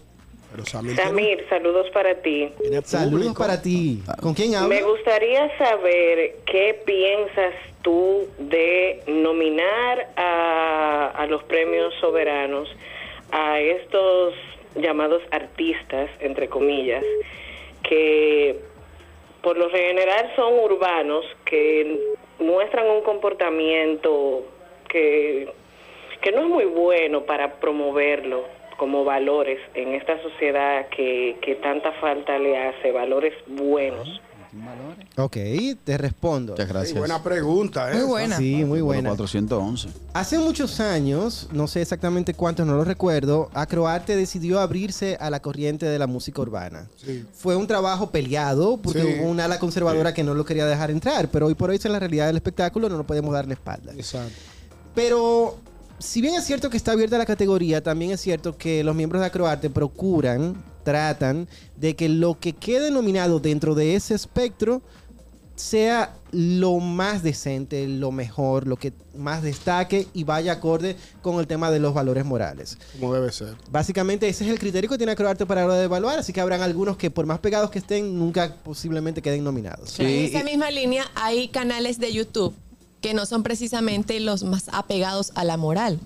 Pero 0.51 0.65
Samir 0.65 1.45
saludos 1.47 1.89
para 1.91 2.15
ti. 2.15 2.51
Saludos 2.83 3.35
para 3.37 3.61
ti. 3.61 4.01
¿Con 4.21 4.33
quién 4.33 4.55
hablo? 4.55 4.69
Me 4.69 4.81
gustaría 4.81 5.55
saber 5.57 6.37
qué 6.45 6.81
piensas 6.85 7.53
tú 7.81 8.27
de 8.39 9.03
nominar 9.07 10.09
a, 10.15 11.11
a 11.15 11.25
los 11.27 11.43
premios 11.43 11.93
soberanos 12.01 12.67
a 13.31 13.59
estos 13.59 14.33
llamados 14.75 15.21
artistas, 15.31 16.09
entre 16.19 16.47
comillas, 16.47 17.03
que 17.83 18.59
por 19.41 19.57
lo 19.57 19.69
general 19.69 20.31
son 20.35 20.53
urbanos 20.59 21.25
que 21.45 22.17
muestran 22.39 22.89
un 22.89 23.01
comportamiento 23.01 24.45
que, 24.87 25.49
que 26.21 26.31
no 26.31 26.41
es 26.41 26.47
muy 26.47 26.65
bueno 26.65 27.23
para 27.23 27.55
promoverlo 27.59 28.58
como 28.79 29.03
valores 29.03 29.59
en 29.75 29.93
esta 29.93 30.19
sociedad 30.23 30.87
que, 30.95 31.37
que 31.41 31.55
tanta 31.55 31.91
falta 32.01 32.39
le 32.39 32.57
hace, 32.57 32.91
valores 32.91 33.33
buenos. 33.47 34.07
Ok, 35.15 35.37
te 35.83 35.95
respondo. 35.99 36.53
Muchas 36.53 36.65
Sí, 36.67 36.73
gracias. 36.73 36.97
buena 36.97 37.21
pregunta, 37.21 37.91
¿eh? 37.91 37.97
Muy 37.97 38.05
buena. 38.05 38.37
Sí, 38.37 38.65
muy 38.65 38.81
buena. 38.81 39.09
411. 39.09 39.89
Hace 40.13 40.39
muchos 40.39 40.79
años, 40.79 41.47
no 41.51 41.67
sé 41.67 41.83
exactamente 41.83 42.33
cuántos, 42.33 42.65
no 42.65 42.75
lo 42.75 42.83
recuerdo, 42.83 43.51
Acroarte 43.53 44.15
decidió 44.15 44.59
abrirse 44.59 45.17
a 45.19 45.29
la 45.29 45.39
corriente 45.39 45.85
de 45.85 45.99
la 45.99 46.07
música 46.07 46.41
urbana. 46.41 46.87
Sí. 46.95 47.25
Fue 47.31 47.55
un 47.55 47.67
trabajo 47.67 48.09
peleado 48.09 48.77
porque 48.81 49.01
Sí. 49.03 49.19
hubo 49.19 49.29
una 49.29 49.45
ala 49.45 49.59
conservadora 49.59 50.15
que 50.15 50.23
no 50.23 50.33
lo 50.33 50.45
quería 50.45 50.65
dejar 50.65 50.89
entrar, 50.89 51.27
pero 51.29 51.45
hoy 51.45 51.53
por 51.53 51.69
hoy 51.69 51.75
es 51.75 51.85
la 51.85 51.99
realidad 51.99 52.25
del 52.25 52.37
espectáculo, 52.37 52.89
no 52.89 52.97
nos 52.97 53.05
podemos 53.05 53.31
darle 53.31 53.53
espalda. 53.53 53.93
Exacto. 53.93 54.33
Pero 54.95 55.57
si 55.99 56.21
bien 56.21 56.35
es 56.35 56.45
cierto 56.45 56.69
que 56.69 56.77
está 56.77 56.93
abierta 56.93 57.17
la 57.17 57.25
categoría, 57.25 57.83
también 57.83 58.11
es 58.11 58.21
cierto 58.21 58.57
que 58.57 58.83
los 58.83 58.95
miembros 58.95 59.21
de 59.21 59.27
Acroarte 59.27 59.69
procuran, 59.69 60.63
tratan 60.83 61.47
de 61.75 61.95
que 61.95 62.09
lo 62.09 62.39
que 62.39 62.53
quede 62.53 62.89
nominado 62.89 63.39
dentro 63.39 63.75
de 63.75 63.95
ese 63.95 64.15
espectro 64.15 64.81
sea 65.55 66.15
lo 66.31 66.79
más 66.79 67.21
decente, 67.21 67.85
lo 67.85 68.13
mejor, 68.13 68.65
lo 68.65 68.77
que 68.77 68.93
más 69.13 69.43
destaque 69.43 70.07
y 70.13 70.23
vaya 70.23 70.53
acorde 70.53 70.95
con 71.21 71.37
el 71.39 71.47
tema 71.47 71.69
de 71.69 71.79
los 71.79 71.93
valores 71.93 72.23
morales. 72.23 72.77
Como 72.97 73.13
debe 73.13 73.29
ser. 73.33 73.55
Básicamente 73.69 74.29
ese 74.29 74.45
es 74.45 74.51
el 74.51 74.57
criterio 74.57 74.89
que 74.89 74.97
tiene 74.97 75.11
Acroarte 75.11 75.45
para 75.45 75.61
la 75.61 75.67
hora 75.67 75.75
de 75.75 75.83
evaluar, 75.83 76.19
así 76.19 76.31
que 76.31 76.39
habrán 76.39 76.61
algunos 76.61 76.95
que 76.95 77.11
por 77.11 77.25
más 77.25 77.39
pegados 77.39 77.71
que 77.71 77.79
estén, 77.79 78.17
nunca 78.17 78.55
posiblemente 78.63 79.21
queden 79.21 79.43
nominados. 79.43 79.99
En 79.99 80.07
esa 80.07 80.45
misma 80.45 80.71
línea 80.71 81.05
hay 81.13 81.49
canales 81.49 81.99
de 81.99 82.13
YouTube 82.13 82.53
que 83.01 83.13
no 83.13 83.25
son 83.25 83.43
precisamente 83.43 84.19
los 84.19 84.43
más 84.43 84.69
apegados 84.71 85.31
a 85.35 85.43
la 85.43 85.57
moral. 85.57 85.99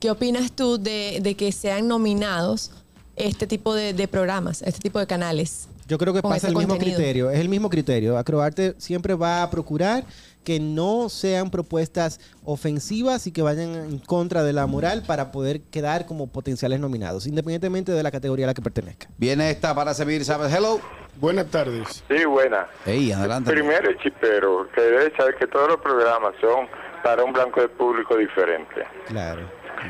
¿Qué 0.00 0.10
opinas 0.10 0.52
tú 0.52 0.78
de, 0.78 1.20
de 1.22 1.34
que 1.34 1.52
sean 1.52 1.88
nominados 1.88 2.70
este 3.16 3.46
tipo 3.46 3.74
de, 3.74 3.92
de 3.92 4.08
programas, 4.08 4.62
este 4.62 4.80
tipo 4.80 4.98
de 4.98 5.06
canales? 5.06 5.68
Yo 5.86 5.98
creo 5.98 6.14
que 6.14 6.22
pasa 6.22 6.48
el 6.48 6.56
mismo 6.56 6.78
criterio, 6.78 7.30
es 7.30 7.40
el 7.40 7.48
mismo 7.48 7.68
criterio. 7.68 8.16
Acroarte 8.16 8.74
siempre 8.78 9.14
va 9.14 9.42
a 9.42 9.50
procurar 9.50 10.04
que 10.44 10.60
no 10.60 11.08
sean 11.08 11.50
propuestas 11.50 12.20
ofensivas 12.44 13.26
y 13.26 13.32
que 13.32 13.42
vayan 13.42 13.74
en 13.74 13.98
contra 13.98 14.42
de 14.42 14.52
la 14.52 14.66
moral 14.66 15.02
para 15.06 15.32
poder 15.32 15.62
quedar 15.62 16.06
como 16.06 16.28
potenciales 16.28 16.78
nominados, 16.80 17.26
independientemente 17.26 17.92
de 17.92 18.02
la 18.02 18.10
categoría 18.10 18.46
a 18.46 18.48
la 18.48 18.54
que 18.54 18.62
pertenezca. 18.62 19.08
Viene 19.16 19.50
esta 19.50 19.74
para 19.74 19.94
servir, 19.94 20.24
¿sabes? 20.24 20.54
Hello. 20.54 20.80
Buenas 21.16 21.46
tardes. 21.46 22.02
Sí, 22.08 22.24
buena. 22.24 22.66
Ey, 22.84 23.12
adelante. 23.12 23.50
Primero 23.50 23.88
el 23.88 23.98
chipero, 23.98 24.68
que 24.74 24.80
debe 24.80 25.16
saber 25.16 25.36
que 25.36 25.46
todos 25.46 25.68
los 25.68 25.80
programas 25.80 26.34
son 26.40 26.66
para 27.02 27.22
un 27.22 27.32
blanco 27.32 27.60
de 27.60 27.68
público 27.68 28.16
diferente. 28.16 28.84
Claro. 29.06 29.42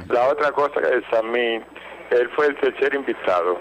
La 0.08 0.28
otra 0.28 0.52
cosa 0.52 0.80
que 0.80 0.99
es 0.99 1.18
a 1.18 1.23
mí, 1.23 1.61
él 2.11 2.28
fue 2.37 2.46
el 2.49 2.56
tercer 2.61 2.94
invitado 2.94 3.58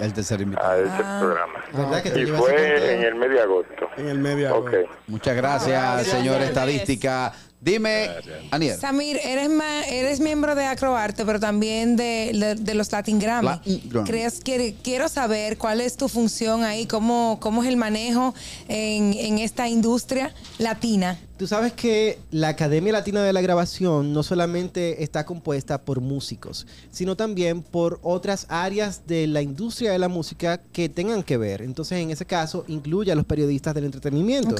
El 0.00 0.12
tercer 0.12 0.40
invitado. 0.40 0.70
a 0.72 0.78
ese 0.78 1.02
programa. 1.20 1.64
¿Verdad 1.72 2.02
que 2.02 2.10
te 2.10 2.20
Y 2.22 2.26
fue 2.26 2.94
en 2.94 3.02
el 3.04 3.14
mes 3.14 3.30
de 3.30 3.40
agosto. 3.40 3.88
En 3.96 4.08
el 4.08 4.18
medio. 4.18 4.56
Ok. 4.56 4.70
Muchas 5.06 5.36
gracias, 5.36 5.68
Gracias, 5.94 6.16
señor. 6.16 6.40
Estadística. 6.42 7.32
Dime, 7.60 8.08
Aniel. 8.52 8.76
Samir, 8.78 9.18
eres, 9.24 9.48
ma- 9.48 9.84
eres 9.88 10.20
miembro 10.20 10.54
de 10.54 10.64
Acroarte, 10.64 11.24
pero 11.24 11.40
también 11.40 11.96
de, 11.96 12.30
de- 12.32 12.54
de 12.54 12.74
los 12.74 12.92
Latin 12.92 13.18
Grammy. 13.18 13.48
Latin. 13.48 14.04
¿Crees 14.06 14.38
que, 14.38 14.76
quiero 14.80 15.08
saber 15.08 15.58
cuál 15.58 15.80
es 15.80 15.96
tu 15.96 16.08
función 16.08 16.62
ahí, 16.62 16.86
cómo, 16.86 17.38
cómo 17.40 17.64
es 17.64 17.68
el 17.68 17.76
manejo 17.76 18.32
en, 18.68 19.12
en 19.14 19.38
esta 19.38 19.66
industria 19.66 20.32
latina. 20.58 21.18
Tú 21.38 21.46
sabes 21.46 21.72
que 21.72 22.18
la 22.32 22.48
Academia 22.48 22.92
Latina 22.92 23.22
de 23.22 23.32
la 23.32 23.40
Grabación 23.40 24.12
no 24.12 24.24
solamente 24.24 25.04
está 25.04 25.24
compuesta 25.24 25.80
por 25.80 26.00
músicos, 26.00 26.66
sino 26.90 27.14
también 27.14 27.62
por 27.62 28.00
otras 28.02 28.46
áreas 28.48 29.06
de 29.06 29.28
la 29.28 29.40
industria 29.40 29.92
de 29.92 30.00
la 30.00 30.08
música 30.08 30.60
que 30.72 30.88
tengan 30.88 31.22
que 31.22 31.36
ver. 31.36 31.62
Entonces, 31.62 31.98
en 31.98 32.10
ese 32.10 32.26
caso, 32.26 32.64
incluye 32.66 33.12
a 33.12 33.14
los 33.14 33.24
periodistas 33.24 33.72
del 33.72 33.84
entretenimiento. 33.84 34.56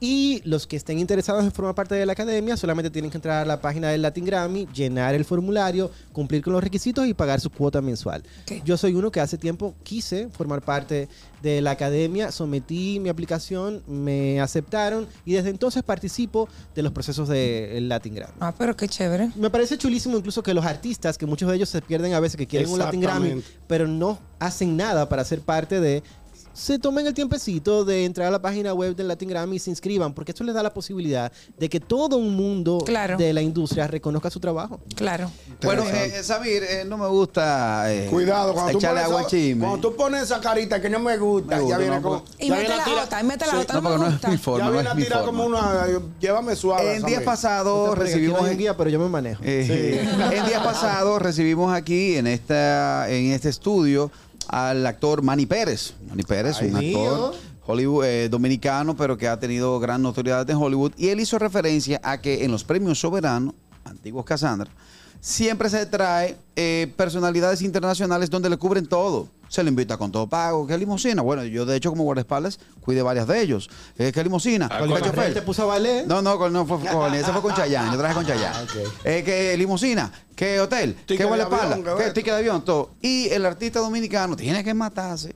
Y 0.00 0.42
los 0.44 0.66
que 0.66 0.76
estén 0.76 0.98
interesados 0.98 1.44
en 1.44 1.52
formar 1.52 1.76
parte 1.76 1.94
de 1.94 2.04
la 2.04 2.12
academia 2.12 2.56
solamente 2.56 2.90
tienen 2.90 3.10
que 3.10 3.18
entrar 3.18 3.42
a 3.42 3.46
la 3.46 3.60
página 3.60 3.90
del 3.90 4.02
Latin 4.02 4.24
Grammy, 4.24 4.66
llenar 4.74 5.14
el 5.14 5.24
formulario, 5.24 5.92
cumplir 6.12 6.42
con 6.42 6.52
los 6.52 6.62
requisitos 6.62 7.06
y 7.06 7.14
pagar 7.14 7.40
su 7.40 7.50
cuota 7.50 7.80
mensual. 7.80 8.24
Yo 8.64 8.76
soy 8.76 8.94
uno 8.94 9.12
que 9.12 9.20
hace 9.20 9.38
tiempo 9.38 9.76
quise 9.84 10.28
formar 10.30 10.60
parte 10.60 11.08
de 11.40 11.60
la 11.60 11.70
academia, 11.70 12.32
sometí 12.32 12.98
mi 12.98 13.08
aplicación, 13.08 13.82
me 13.86 14.40
aceptaron 14.40 15.06
y 15.24 15.34
desde 15.34 15.50
entonces 15.50 15.84
participo 16.16 16.48
de 16.74 16.82
los 16.82 16.92
procesos 16.92 17.28
del 17.28 17.88
Latin 17.88 18.14
Grammy. 18.14 18.32
Ah, 18.40 18.54
pero 18.56 18.74
qué 18.74 18.88
chévere. 18.88 19.30
Me 19.36 19.50
parece 19.50 19.76
chulísimo 19.76 20.16
incluso 20.16 20.42
que 20.42 20.54
los 20.54 20.64
artistas, 20.64 21.18
que 21.18 21.26
muchos 21.26 21.48
de 21.50 21.56
ellos 21.56 21.68
se 21.68 21.82
pierden 21.82 22.14
a 22.14 22.20
veces, 22.20 22.36
que 22.36 22.46
quieren 22.46 22.70
un 22.70 22.78
Latin 22.78 23.00
Grammy, 23.00 23.42
pero 23.66 23.86
no 23.86 24.18
hacen 24.38 24.76
nada 24.76 25.08
para 25.08 25.24
ser 25.24 25.40
parte 25.40 25.80
de... 25.80 26.02
Se 26.56 26.78
tomen 26.78 27.06
el 27.06 27.12
tiempecito 27.12 27.84
de 27.84 28.06
entrar 28.06 28.28
a 28.28 28.30
la 28.30 28.40
página 28.40 28.72
web 28.72 28.96
del 28.96 29.08
Latin 29.08 29.28
Grammy 29.28 29.56
y 29.56 29.58
se 29.58 29.68
inscriban, 29.68 30.14
porque 30.14 30.32
esto 30.32 30.42
les 30.42 30.54
da 30.54 30.62
la 30.62 30.72
posibilidad 30.72 31.30
de 31.58 31.68
que 31.68 31.80
todo 31.80 32.16
un 32.16 32.34
mundo 32.34 32.78
Claro. 32.86 33.18
de 33.18 33.34
la 33.34 33.42
industria 33.42 33.86
reconozca 33.86 34.30
su 34.30 34.40
trabajo. 34.40 34.80
Claro. 34.94 35.30
Bueno, 35.62 35.84
eh, 35.86 36.22
Samir, 36.22 36.62
eh, 36.62 36.84
no 36.86 36.96
me 36.96 37.08
gusta 37.08 37.92
eh, 37.92 38.06
Cuidado, 38.10 38.54
cuando 38.54 38.72
tú, 38.72 38.78
echarle 38.78 39.00
pones 39.02 39.04
agua 39.04 39.20
al 39.20 39.26
esa, 39.26 39.36
chisme. 39.36 39.66
cuando 39.66 39.88
tú 39.90 39.96
pones 39.96 40.22
esa 40.22 40.40
carita 40.40 40.80
que 40.80 40.88
no 40.88 40.98
me 40.98 41.18
gusta, 41.18 41.56
Me 41.56 41.60
gusta, 41.62 41.76
ya 41.76 41.78
viene 41.78 41.96
no, 41.96 42.02
con. 42.02 42.22
Y 42.38 42.50
mete 42.50 42.68
la 42.68 42.76
a 42.76 42.84
tirar- 42.86 43.04
otra, 43.04 43.20
y 43.20 43.24
mete 43.24 43.44
la 43.46 43.52
Sí, 43.52 43.58
otra. 43.58 43.80
No, 43.82 43.88
No, 43.90 43.98
no 43.98 44.06
es 44.06 44.12
gusta. 44.12 44.28
mi 44.30 44.38
forma, 44.38 44.58
Ya 44.60 44.64
no 44.64 44.72
viene 44.72 44.86
es 44.88 44.92
a 44.92 44.94
mi 44.96 45.02
tirar 45.02 45.24
como 45.26 45.44
una. 45.44 45.86
Llévame 46.20 46.56
suave. 46.56 46.96
En 46.96 47.02
días 47.02 47.22
pasados 47.22 47.98
recibimos... 47.98 48.40
no 48.40 48.48
un 48.48 48.56
guía, 48.56 48.74
pero 48.74 48.88
yo 48.88 48.98
me 48.98 49.10
manejo. 49.10 49.42
Eh, 49.44 50.08
en 50.32 50.46
días 50.46 50.64
pasados 50.64 51.20
recibimos 51.20 51.70
aquí 51.74 52.16
en 52.16 52.26
esta 52.26 53.10
en 53.10 53.32
este 53.32 53.50
estudio 53.50 54.10
al 54.48 54.86
actor 54.86 55.22
Manny 55.22 55.46
Pérez. 55.46 55.94
Manny 56.08 56.22
Pérez, 56.22 56.58
Ay, 56.60 56.70
un 56.70 56.76
actor. 56.76 57.34
Hollywood, 57.66 58.04
eh, 58.04 58.28
dominicano, 58.28 58.96
pero 58.96 59.16
que 59.16 59.26
ha 59.26 59.38
tenido 59.38 59.78
gran 59.80 60.00
notoriedad 60.00 60.48
en 60.48 60.56
Hollywood. 60.56 60.92
Y 60.96 61.08
él 61.08 61.20
hizo 61.20 61.38
referencia 61.38 62.00
a 62.02 62.20
que 62.20 62.44
en 62.44 62.52
los 62.52 62.62
premios 62.62 63.00
soberanos, 63.00 63.54
antiguos 63.84 64.24
Cassandra, 64.24 64.70
siempre 65.26 65.68
se 65.68 65.84
trae 65.86 66.36
eh, 66.54 66.92
personalidades 66.96 67.60
internacionales 67.60 68.30
donde 68.30 68.48
le 68.48 68.56
cubren 68.56 68.86
todo. 68.86 69.26
Se 69.48 69.62
le 69.64 69.70
invita 69.70 69.96
con 69.96 70.12
todo 70.12 70.28
pago. 70.28 70.66
¿Qué 70.68 70.78
limosina? 70.78 71.20
Bueno, 71.22 71.44
yo 71.44 71.66
de 71.66 71.76
hecho 71.76 71.90
como 71.90 72.04
guardaespaldas 72.04 72.60
cuide 72.80 73.02
varias 73.02 73.26
de 73.26 73.40
ellos. 73.40 73.68
Eh, 73.98 74.12
¿Qué 74.12 74.22
limosina? 74.22 74.68
Ah, 74.70 74.78
Con 74.80 74.94
¿Qué 74.94 75.30
te 75.34 75.42
puso 75.42 75.62
a 75.64 75.66
valer. 75.66 76.06
No, 76.06 76.22
no, 76.22 76.38
con- 76.38 76.52
no 76.52 76.64
fue 76.64 76.78
con 76.80 77.12
ese 77.14 77.32
fue 77.32 77.42
con 77.42 77.54
Chayanne, 77.54 77.90
yo 77.92 77.98
traje 77.98 78.14
con 78.14 78.24
Chayanne. 78.24 78.56
Ah, 78.56 78.62
ok. 78.64 78.92
Eh, 79.04 79.22
que 79.24 79.56
limusina, 79.56 80.12
que 80.36 80.60
hotel, 80.60 80.96
de 81.08 81.24
guardaespaldas, 81.24 81.78
que 81.98 82.10
ticket 82.12 82.34
de 82.34 82.38
avión, 82.38 82.64
todo. 82.64 82.90
Y 83.02 83.28
el 83.30 83.44
artista 83.46 83.80
dominicano 83.80 84.36
tiene 84.36 84.62
que 84.62 84.74
matarse, 84.74 85.34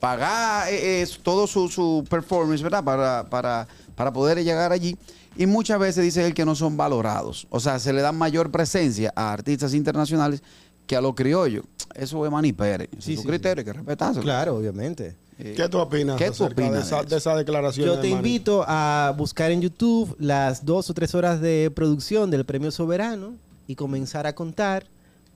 pagar 0.00 0.66
eh, 0.70 1.06
todo 1.22 1.46
su, 1.46 1.68
su 1.68 2.04
performance, 2.10 2.62
¿verdad? 2.62 2.84
Para, 2.84 3.24
para, 3.30 3.66
para 3.94 4.12
poder 4.12 4.42
llegar 4.44 4.70
allí. 4.72 4.96
Y 5.36 5.46
muchas 5.46 5.78
veces 5.78 6.04
dice 6.04 6.26
él 6.26 6.34
que 6.34 6.44
no 6.44 6.54
son 6.54 6.76
valorados. 6.76 7.46
O 7.50 7.60
sea, 7.60 7.78
se 7.78 7.92
le 7.92 8.02
da 8.02 8.12
mayor 8.12 8.50
presencia 8.50 9.12
a 9.16 9.32
artistas 9.32 9.74
internacionales 9.74 10.42
que 10.86 10.96
a 10.96 11.00
los 11.00 11.14
criollos. 11.14 11.64
Eso 11.94 12.24
es 12.24 12.30
Manny 12.30 12.52
Pérez. 12.52 12.88
Sí, 12.98 13.14
es 13.14 13.18
su 13.18 13.22
sí, 13.22 13.28
criterio, 13.28 13.60
hay 13.60 13.64
que 13.64 13.72
respetarlo. 13.72 14.22
Claro, 14.22 14.56
obviamente. 14.56 15.16
Eh, 15.38 15.54
¿Qué 15.56 15.68
tú 15.68 15.78
opinas 15.78 16.16
¿Qué 16.16 16.30
tú 16.30 16.44
opinas 16.44 16.72
de, 16.72 16.80
esa, 16.80 17.00
eso? 17.00 17.08
de 17.08 17.16
esa 17.16 17.36
declaración? 17.36 17.86
Yo 17.86 17.96
de 17.96 18.02
te 18.02 18.10
Manny? 18.10 18.28
invito 18.28 18.64
a 18.68 19.12
buscar 19.16 19.50
en 19.50 19.60
YouTube 19.60 20.14
las 20.20 20.64
dos 20.64 20.90
o 20.90 20.94
tres 20.94 21.14
horas 21.14 21.40
de 21.40 21.72
producción 21.74 22.30
del 22.30 22.44
Premio 22.44 22.70
Soberano 22.70 23.34
y 23.66 23.74
comenzar 23.74 24.26
a 24.26 24.34
contar 24.34 24.86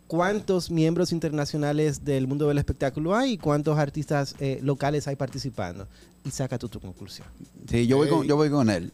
cuántos 0.06 0.70
miembros 0.70 1.12
internacionales 1.12 2.04
del 2.04 2.26
mundo 2.26 2.46
del 2.48 2.58
espectáculo 2.58 3.16
hay 3.16 3.32
y 3.32 3.38
cuántos 3.38 3.78
artistas 3.78 4.36
eh, 4.38 4.60
locales 4.62 5.08
hay 5.08 5.16
participando. 5.16 5.86
Y 6.24 6.30
saca 6.30 6.58
tú 6.58 6.68
tu 6.68 6.80
conclusión. 6.80 7.26
Sí, 7.68 7.86
yo 7.86 7.96
voy 7.96 8.08
con, 8.08 8.26
yo 8.26 8.36
voy 8.36 8.50
con 8.50 8.70
él. 8.70 8.92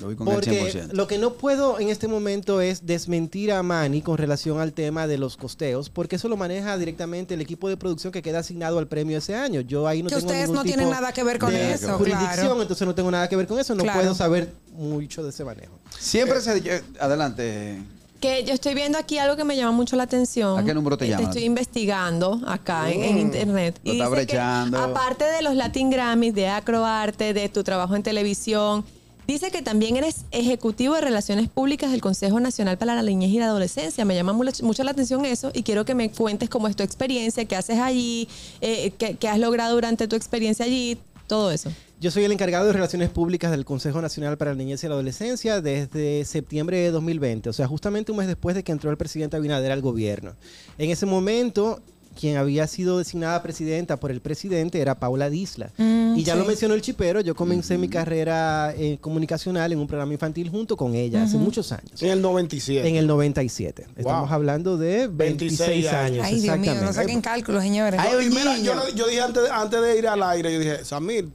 Yo 0.00 0.06
voy 0.06 0.16
con 0.16 0.26
Porque 0.26 0.60
él 0.66 0.72
100%. 0.90 0.92
lo 0.92 1.06
que 1.06 1.18
no 1.18 1.34
puedo 1.34 1.78
en 1.78 1.88
este 1.88 2.08
momento 2.08 2.60
es 2.60 2.84
desmentir 2.86 3.52
a 3.52 3.62
Manny 3.62 4.02
con 4.02 4.18
relación 4.18 4.60
al 4.60 4.72
tema 4.72 5.06
de 5.06 5.18
los 5.18 5.36
costeos, 5.36 5.88
porque 5.90 6.16
eso 6.16 6.28
lo 6.28 6.36
maneja 6.36 6.76
directamente 6.78 7.34
el 7.34 7.40
equipo 7.40 7.68
de 7.68 7.76
producción 7.76 8.12
que 8.12 8.20
queda 8.22 8.40
asignado 8.40 8.78
al 8.78 8.88
premio 8.88 9.18
ese 9.18 9.36
año. 9.36 9.60
Yo 9.60 9.86
ahí 9.86 10.02
no 10.02 10.08
Que 10.08 10.16
tengo 10.16 10.26
ustedes 10.26 10.42
ningún 10.48 10.56
no 10.56 10.62
tienen 10.64 10.86
tipo 10.88 10.94
nada 11.00 11.12
que 11.12 11.22
ver 11.22 11.38
con 11.38 11.50
de 11.52 11.72
eso, 11.72 11.96
jurisdicción, 11.96 12.34
claro. 12.46 12.62
entonces 12.62 12.86
no 12.86 12.94
tengo 12.94 13.10
nada 13.10 13.28
que 13.28 13.36
ver 13.36 13.46
con 13.46 13.58
eso, 13.58 13.74
no 13.74 13.82
Claro. 13.84 14.00
puedo 14.00 14.14
saber 14.14 14.52
mucho 14.72 15.22
de 15.22 15.30
ese 15.30 15.44
manejo. 15.44 15.78
Siempre 15.98 16.40
se... 16.40 16.56
eh, 16.58 16.82
Adelante. 16.98 17.78
Que 18.20 18.42
yo 18.42 18.54
estoy 18.54 18.72
viendo 18.74 18.96
aquí 18.96 19.18
algo 19.18 19.36
que 19.36 19.44
me 19.44 19.54
llama 19.54 19.72
mucho 19.72 19.96
la 19.96 20.04
atención. 20.04 20.58
¿A 20.58 20.64
qué 20.64 20.72
número 20.72 20.96
te 20.96 21.04
Eh, 21.04 21.08
llaman? 21.10 21.26
Estoy 21.26 21.44
investigando 21.44 22.40
acá 22.46 22.90
en, 22.90 23.02
en 23.04 23.18
internet. 23.18 23.78
Lo 23.84 23.92
está 23.92 24.04
dice 24.04 24.16
que, 24.16 24.24
brechando. 24.24 24.78
aparte 24.78 25.24
de 25.24 25.42
los 25.42 25.54
Latin 25.54 25.90
Grammys, 25.90 26.34
de 26.34 26.48
Acroarte, 26.48 27.34
de 27.34 27.48
tu 27.50 27.62
trabajo 27.62 27.94
en 27.94 28.02
televisión, 28.02 28.82
dice 29.26 29.50
que 29.50 29.62
también 29.62 29.96
eres 29.96 30.24
ejecutivo 30.30 30.94
de 30.94 31.00
Relaciones 31.00 31.48
Públicas 31.48 31.90
del 31.90 32.00
Consejo 32.00 32.40
Nacional 32.40 32.78
para 32.78 32.94
la 32.94 33.02
Niñez 33.02 33.30
y 33.30 33.38
la 33.38 33.46
Adolescencia. 33.46 34.04
Me 34.04 34.14
llama 34.14 34.32
mucho, 34.32 34.84
la 34.84 34.90
atención 34.90 35.24
eso 35.24 35.50
y 35.54 35.62
quiero 35.62 35.84
que 35.84 35.94
me 35.94 36.10
cuentes 36.10 36.48
cómo 36.48 36.68
es 36.68 36.76
tu 36.76 36.82
experiencia, 36.82 37.44
qué 37.44 37.56
haces 37.56 37.78
allí, 37.78 38.28
eh, 38.60 38.92
qué, 38.98 39.16
qué 39.16 39.28
has 39.28 39.38
logrado 39.38 39.74
durante 39.74 40.08
tu 40.08 40.16
experiencia 40.16 40.64
allí, 40.64 40.98
todo 41.26 41.50
eso. 41.50 41.70
Yo 42.00 42.10
soy 42.10 42.24
el 42.24 42.32
encargado 42.32 42.66
de 42.66 42.72
Relaciones 42.74 43.08
Públicas 43.08 43.50
del 43.50 43.64
Consejo 43.64 44.02
Nacional 44.02 44.36
para 44.36 44.50
la 44.50 44.58
Niñez 44.58 44.84
y 44.84 44.88
la 44.88 44.94
Adolescencia 44.94 45.60
desde 45.60 46.24
septiembre 46.24 46.76
de 46.78 46.90
2020, 46.90 47.48
o 47.48 47.52
sea, 47.52 47.66
justamente 47.66 48.12
un 48.12 48.18
mes 48.18 48.26
después 48.26 48.54
de 48.54 48.62
que 48.62 48.72
entró 48.72 48.90
el 48.90 48.98
presidente 48.98 49.36
Abinader 49.36 49.72
al 49.72 49.80
gobierno. 49.80 50.34
En 50.76 50.90
ese 50.90 51.06
momento, 51.06 51.80
quien 52.18 52.36
había 52.36 52.66
sido 52.66 52.98
designada 52.98 53.42
presidenta 53.42 53.96
por 53.98 54.10
el 54.10 54.20
presidente 54.20 54.80
era 54.80 54.98
Paula 54.98 55.28
Disla. 55.30 55.70
Mm, 55.76 56.14
y 56.16 56.22
ya 56.24 56.34
sí. 56.34 56.38
lo 56.38 56.44
mencionó 56.44 56.74
el 56.74 56.80
chipero, 56.82 57.20
yo 57.20 57.34
comencé 57.34 57.76
mi 57.78 57.88
carrera 57.88 58.72
eh, 58.76 58.98
comunicacional 59.00 59.72
en 59.72 59.78
un 59.78 59.86
programa 59.86 60.12
infantil 60.12 60.48
junto 60.50 60.76
con 60.76 60.94
ella 60.94 61.24
hace 61.24 61.36
muchos 61.36 61.72
años. 61.72 62.02
En 62.02 62.10
el 62.10 62.22
97. 62.22 62.88
En 62.88 62.96
el 62.96 63.06
97. 63.06 63.86
Estamos 63.96 64.30
hablando 64.30 64.76
de 64.76 65.08
26, 65.08 65.58
26 65.58 65.92
años. 65.92 66.24
Ay, 66.26 66.40
Dios 66.40 66.58
mío, 66.58 66.74
no 66.82 66.92
saquen 66.92 67.20
cálculos, 67.20 67.62
señores. 67.62 68.00
No, 68.00 68.20
y 68.20 68.30
mira, 68.30 68.56
yo, 68.58 68.74
lo- 68.74 68.88
yo 68.90 69.06
dije 69.08 69.20
antes, 69.20 69.42
antes 69.50 69.80
de 69.82 69.98
ir 69.98 70.06
al 70.08 70.22
aire, 70.22 70.52
yo 70.52 70.58
dije, 70.60 70.84
Samir, 70.84 71.28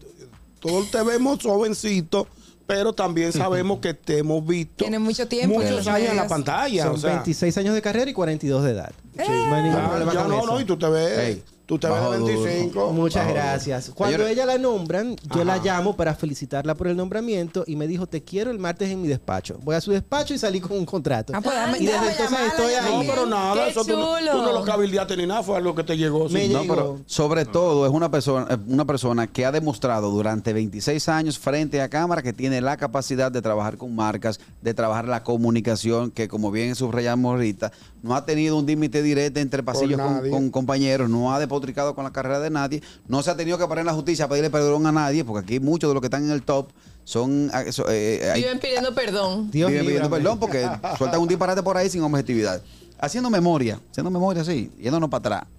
todos 0.60 0.90
te 0.92 1.02
vemos 1.04 1.40
jovencito, 1.44 2.28
pero 2.70 2.94
también 2.94 3.34
sabemos 3.34 3.80
que 3.80 3.96
te 3.96 4.20
hemos 4.20 4.46
visto 4.46 4.76
Tiene 4.76 5.00
mucho 5.00 5.28
tiempo 5.28 5.56
en 5.56 5.62
muchos 5.62 5.78
los 5.78 5.88
años 5.88 6.12
en 6.12 6.18
la 6.18 6.28
pantalla. 6.28 6.84
Son 6.84 6.94
o 6.94 6.98
sea, 7.00 7.14
26 7.16 7.58
años 7.58 7.74
de 7.74 7.82
carrera 7.82 8.12
y 8.12 8.14
42 8.14 8.64
de 8.64 8.70
edad. 8.70 8.92
Eh. 9.18 9.24
No 9.28 9.56
hay 9.56 9.64
ningún 9.64 9.82
ya, 9.82 9.90
problema 9.90 10.14
ya 10.14 10.20
con 10.20 10.30
no, 10.30 10.38
eso. 10.38 10.46
no, 10.46 10.62
y 10.62 10.66
tú 10.66 10.78
te 10.78 10.88
ves, 10.88 11.40
tú 11.70 11.78
te 11.78 11.88
ves 11.88 12.02
de 12.02 12.18
duro. 12.18 12.42
25. 12.42 12.94
Muchas 12.94 13.26
Bajo. 13.26 13.36
gracias. 13.36 13.92
Cuando 13.94 14.26
ella 14.26 14.44
la 14.48 14.58
nombran, 14.58 15.16
yo 15.36 15.44
la 15.44 15.58
llamo 15.58 15.96
para 15.96 16.16
felicitarla 16.16 16.74
por 16.74 16.88
el 16.88 16.98
nombramiento 16.98 17.64
y 17.68 17.76
me 17.76 17.86
dijo, 17.86 18.08
te 18.08 18.24
quiero 18.24 18.50
el 18.50 18.58
martes 18.58 18.90
en 18.90 19.00
mi 19.00 19.08
despacho. 19.08 19.60
Voy 19.62 19.76
a 19.76 19.82
su 19.82 19.92
despacho 19.92 20.34
y 20.34 20.40
salí 20.40 20.60
con 20.60 20.76
un 20.76 20.86
contrato. 20.86 21.32
Ah, 21.36 21.42
pues 21.42 21.56
y 21.80 21.86
desde 21.86 21.98
entonces 21.98 22.18
llamarla, 22.18 22.48
estoy 22.48 22.74
ahí. 22.74 23.08
No, 23.08 23.14
pero 23.14 23.26
nada, 23.28 23.54
Qué 23.54 23.70
eso 23.70 23.82
tú, 23.86 23.92
tú 23.92 24.38
no 24.42 24.52
lo 24.52 24.64
cabildeaste 24.64 25.16
ni 25.16 25.28
nada, 25.28 25.44
fue 25.44 25.58
algo 25.58 25.76
que 25.76 25.84
te 25.84 25.96
llegó. 25.96 26.28
Me 26.30 26.48
sí. 26.48 26.52
No, 26.52 26.64
llegó. 26.64 26.76
pero 26.76 27.00
sobre 27.06 27.46
todo 27.46 27.86
es 27.86 27.92
una 27.92 28.10
persona, 28.10 28.48
eh, 28.50 28.58
una 28.68 28.86
persona 28.86 29.28
que 29.28 29.46
ha 29.46 29.52
demostrado 29.52 30.10
durante 30.10 30.54
26 30.54 31.08
años 31.08 31.38
frente 31.38 31.82
a 31.82 31.90
cámara 31.90 32.24
que 32.24 32.34
tiene 32.34 32.62
la 32.62 32.78
capacidad 32.78 33.32
de 33.32 33.44
trabajar 33.44 33.78
con 33.78 33.94
marcas, 33.96 34.40
de 34.64 34.74
trabajar 34.74 35.08
la 35.08 35.24
comunicación, 35.24 36.10
que 36.10 36.28
como 36.28 36.50
bien 36.50 36.74
subrayamos 36.74 37.32
ahorita, 37.32 37.72
no 38.02 38.16
ha 38.16 38.26
tenido 38.26 38.58
un 38.58 38.66
límite 38.66 39.04
directo 39.04 39.40
entre 39.40 39.62
pasillos 39.62 40.02
con, 40.02 40.30
con 40.32 40.50
compañeros, 40.50 41.10
no 41.12 41.32
ha 41.32 41.40
despotricado 41.60 41.94
con 41.96 42.04
la 42.04 42.12
carrera 42.12 42.39
de 42.39 42.50
nadie, 42.50 42.82
no 43.08 43.22
se 43.22 43.30
ha 43.32 43.36
tenido 43.38 43.58
que 43.58 43.68
parar 43.68 43.82
en 43.82 43.88
la 43.88 43.94
justicia 43.94 44.25
a 44.25 44.28
pedirle 44.30 44.50
perdón 44.50 44.86
a 44.88 44.92
nadie, 44.92 45.24
porque 45.25 45.44
aquí 45.46 45.60
muchos 45.60 45.89
de 45.89 45.94
los 45.94 46.01
que 46.01 46.08
están 46.08 46.24
en 46.24 46.32
el 46.32 46.42
top 46.44 46.70
son... 47.04 47.51
eh, 47.54 47.72
so- 47.72 47.86
eh, 47.89 48.30
hay- 48.34 48.42
Viven 48.44 48.60
pidiendo 48.60 48.94
perdón. 48.96 49.51
Dios 49.51 49.70
Viven 49.70 49.86
pidiendo 49.86 50.10
perdón 50.10 50.39
porque 50.39 50.70
sueltan 50.98 51.20
un 51.20 51.28
disparate 51.28 51.62
por 51.63 51.78
ahí 51.78 51.89
sin 51.89 52.01
objetividad. 52.04 52.62
Haciendo 53.00 53.30
memoria, 53.30 53.80
haciendo 53.92 54.10
memoria, 54.12 54.44
sí, 54.44 54.72
yéndonos 54.80 55.10
para 55.10 55.20
atrás. 55.38 55.50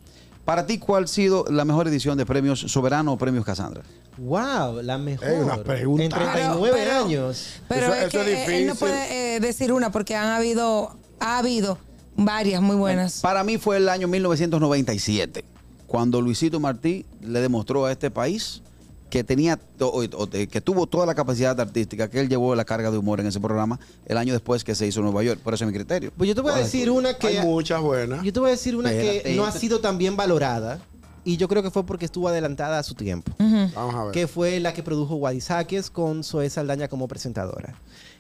Para 0.45 0.66
ti, 0.66 0.78
¿cuál 0.78 1.04
ha 1.04 1.07
sido 1.07 1.45
la 1.50 1.64
mejor 1.64 1.87
edición 1.88 2.16
de 2.19 2.26
Premios 2.26 2.61
Soberano 2.61 3.12
o 3.12 3.19
Premios 3.19 3.45
Casandra? 3.45 3.83
Wow, 4.19 4.83
la 4.83 4.99
mejor. 4.99 5.28
Ey, 5.28 5.38
una 5.38 5.62
pregunta. 5.62 6.02
En 6.04 6.11
39 6.11 6.71
Pero- 6.73 6.85
pero- 6.90 7.04
años. 7.04 7.47
Pero 7.69 7.87
Eso- 7.87 7.95
es 7.95 8.00
eso 8.14 8.25
que 8.25 8.33
es 8.42 8.49
él 8.49 8.66
no 8.66 8.73
difícil. 8.73 8.78
puede 8.78 9.37
eh, 9.37 9.40
decir 9.40 9.73
una 9.73 9.92
porque 9.92 10.16
han 10.16 10.28
habido, 10.28 10.97
ha 11.21 11.38
habido 11.38 11.78
varias 12.16 12.61
muy 12.61 12.76
buenas. 12.76 13.21
Para 13.21 13.45
mí 13.45 13.57
fue 13.59 13.76
el 13.78 13.88
año 13.88 14.09
1997, 14.09 15.45
cuando 15.90 16.20
Luisito 16.20 16.61
Martí 16.61 17.04
le 17.20 17.40
demostró 17.40 17.85
a 17.87 17.90
este 17.90 18.12
país 18.12 18.62
que 19.11 19.25
tenía 19.25 19.59
o- 19.80 20.04
que 20.28 20.61
tuvo 20.61 20.87
toda 20.87 21.04
la 21.04 21.16
capacidad 21.16 21.59
artística 21.61 22.09
que 22.09 22.20
él 22.20 22.28
llevó 22.28 22.54
la 22.54 22.64
carga 22.64 22.92
de 22.92 22.99
humor 22.99 23.18
en 23.18 23.26
ese 23.26 23.40
programa 23.40 23.80
el 24.06 24.16
año 24.16 24.32
después 24.32 24.62
que 24.62 24.76
se 24.76 24.87
hizo 24.87 25.00
en 25.00 25.06
Nueva 25.06 25.25
York. 25.25 25.40
Por 25.40 25.52
eso 25.52 25.64
es 25.64 25.66
mi 25.73 25.75
criterio. 25.76 26.12
Pues 26.16 26.28
yo 26.28 26.35
te 26.37 26.42
voy 26.42 26.52
a 26.52 26.59
decir 26.59 26.92
una 26.92 27.14
que... 27.14 27.26
Hay 27.26 27.44
muchas 27.44 27.80
buenas. 27.80 28.23
Yo 28.23 28.32
te 28.32 28.38
voy 28.38 28.50
a 28.50 28.52
decir 28.52 28.76
una 28.76 28.90
que 28.90 29.35
no 29.37 29.44
ha 29.44 29.50
sido 29.50 29.80
tan 29.80 29.99
bien 29.99 30.14
valorada. 30.16 30.78
Y 31.25 31.38
yo 31.38 31.49
creo 31.49 31.61
que 31.64 31.73
fue 31.73 31.85
porque 31.85 32.04
estuvo 32.04 32.28
adelantada 32.28 32.78
a 32.78 32.85
su 32.85 32.94
tiempo. 32.94 33.32
Vamos 33.40 33.94
a 33.97 34.04
ver. 34.04 34.12
que 34.12 34.28
fue 34.28 34.61
la 34.61 34.73
que 34.73 34.85
produjo 34.85 35.16
Guadisáquez 35.16 35.90
con 35.90 36.23
Zoe 36.23 36.49
Saldaña 36.49 36.87
como 36.87 37.09
presentadora. 37.09 37.75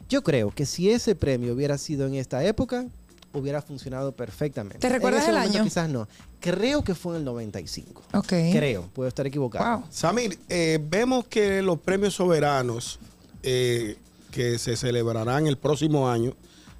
Yo 0.08 0.24
creo 0.24 0.50
que 0.50 0.66
si 0.66 0.90
ese 0.90 1.14
premio 1.14 1.54
hubiera 1.54 1.78
sido 1.78 2.04
en 2.08 2.14
esta 2.14 2.42
época, 2.44 2.86
hubiera 3.32 3.62
funcionado 3.62 4.12
perfectamente. 4.12 4.78
¿Te 4.78 4.88
recuerdas 4.88 5.24
en 5.24 5.30
ese 5.30 5.30
el 5.30 5.36
momento 5.36 5.58
año? 5.58 5.64
Quizás 5.64 5.88
no. 5.88 6.08
Creo 6.40 6.82
que 6.82 6.94
fue 6.94 7.14
en 7.14 7.18
el 7.20 7.24
95. 7.24 8.02
Ok. 8.14 8.26
Creo, 8.52 8.88
puedo 8.92 9.08
estar 9.08 9.26
equivocado. 9.26 9.78
Wow. 9.80 9.86
Samir, 9.90 10.38
eh, 10.48 10.78
vemos 10.82 11.26
que 11.26 11.62
los 11.62 11.78
premios 11.80 12.14
soberanos 12.14 12.98
eh, 13.42 13.96
que 14.30 14.58
se 14.58 14.76
celebrarán 14.76 15.46
el 15.46 15.58
próximo 15.58 16.08
año 16.10 16.34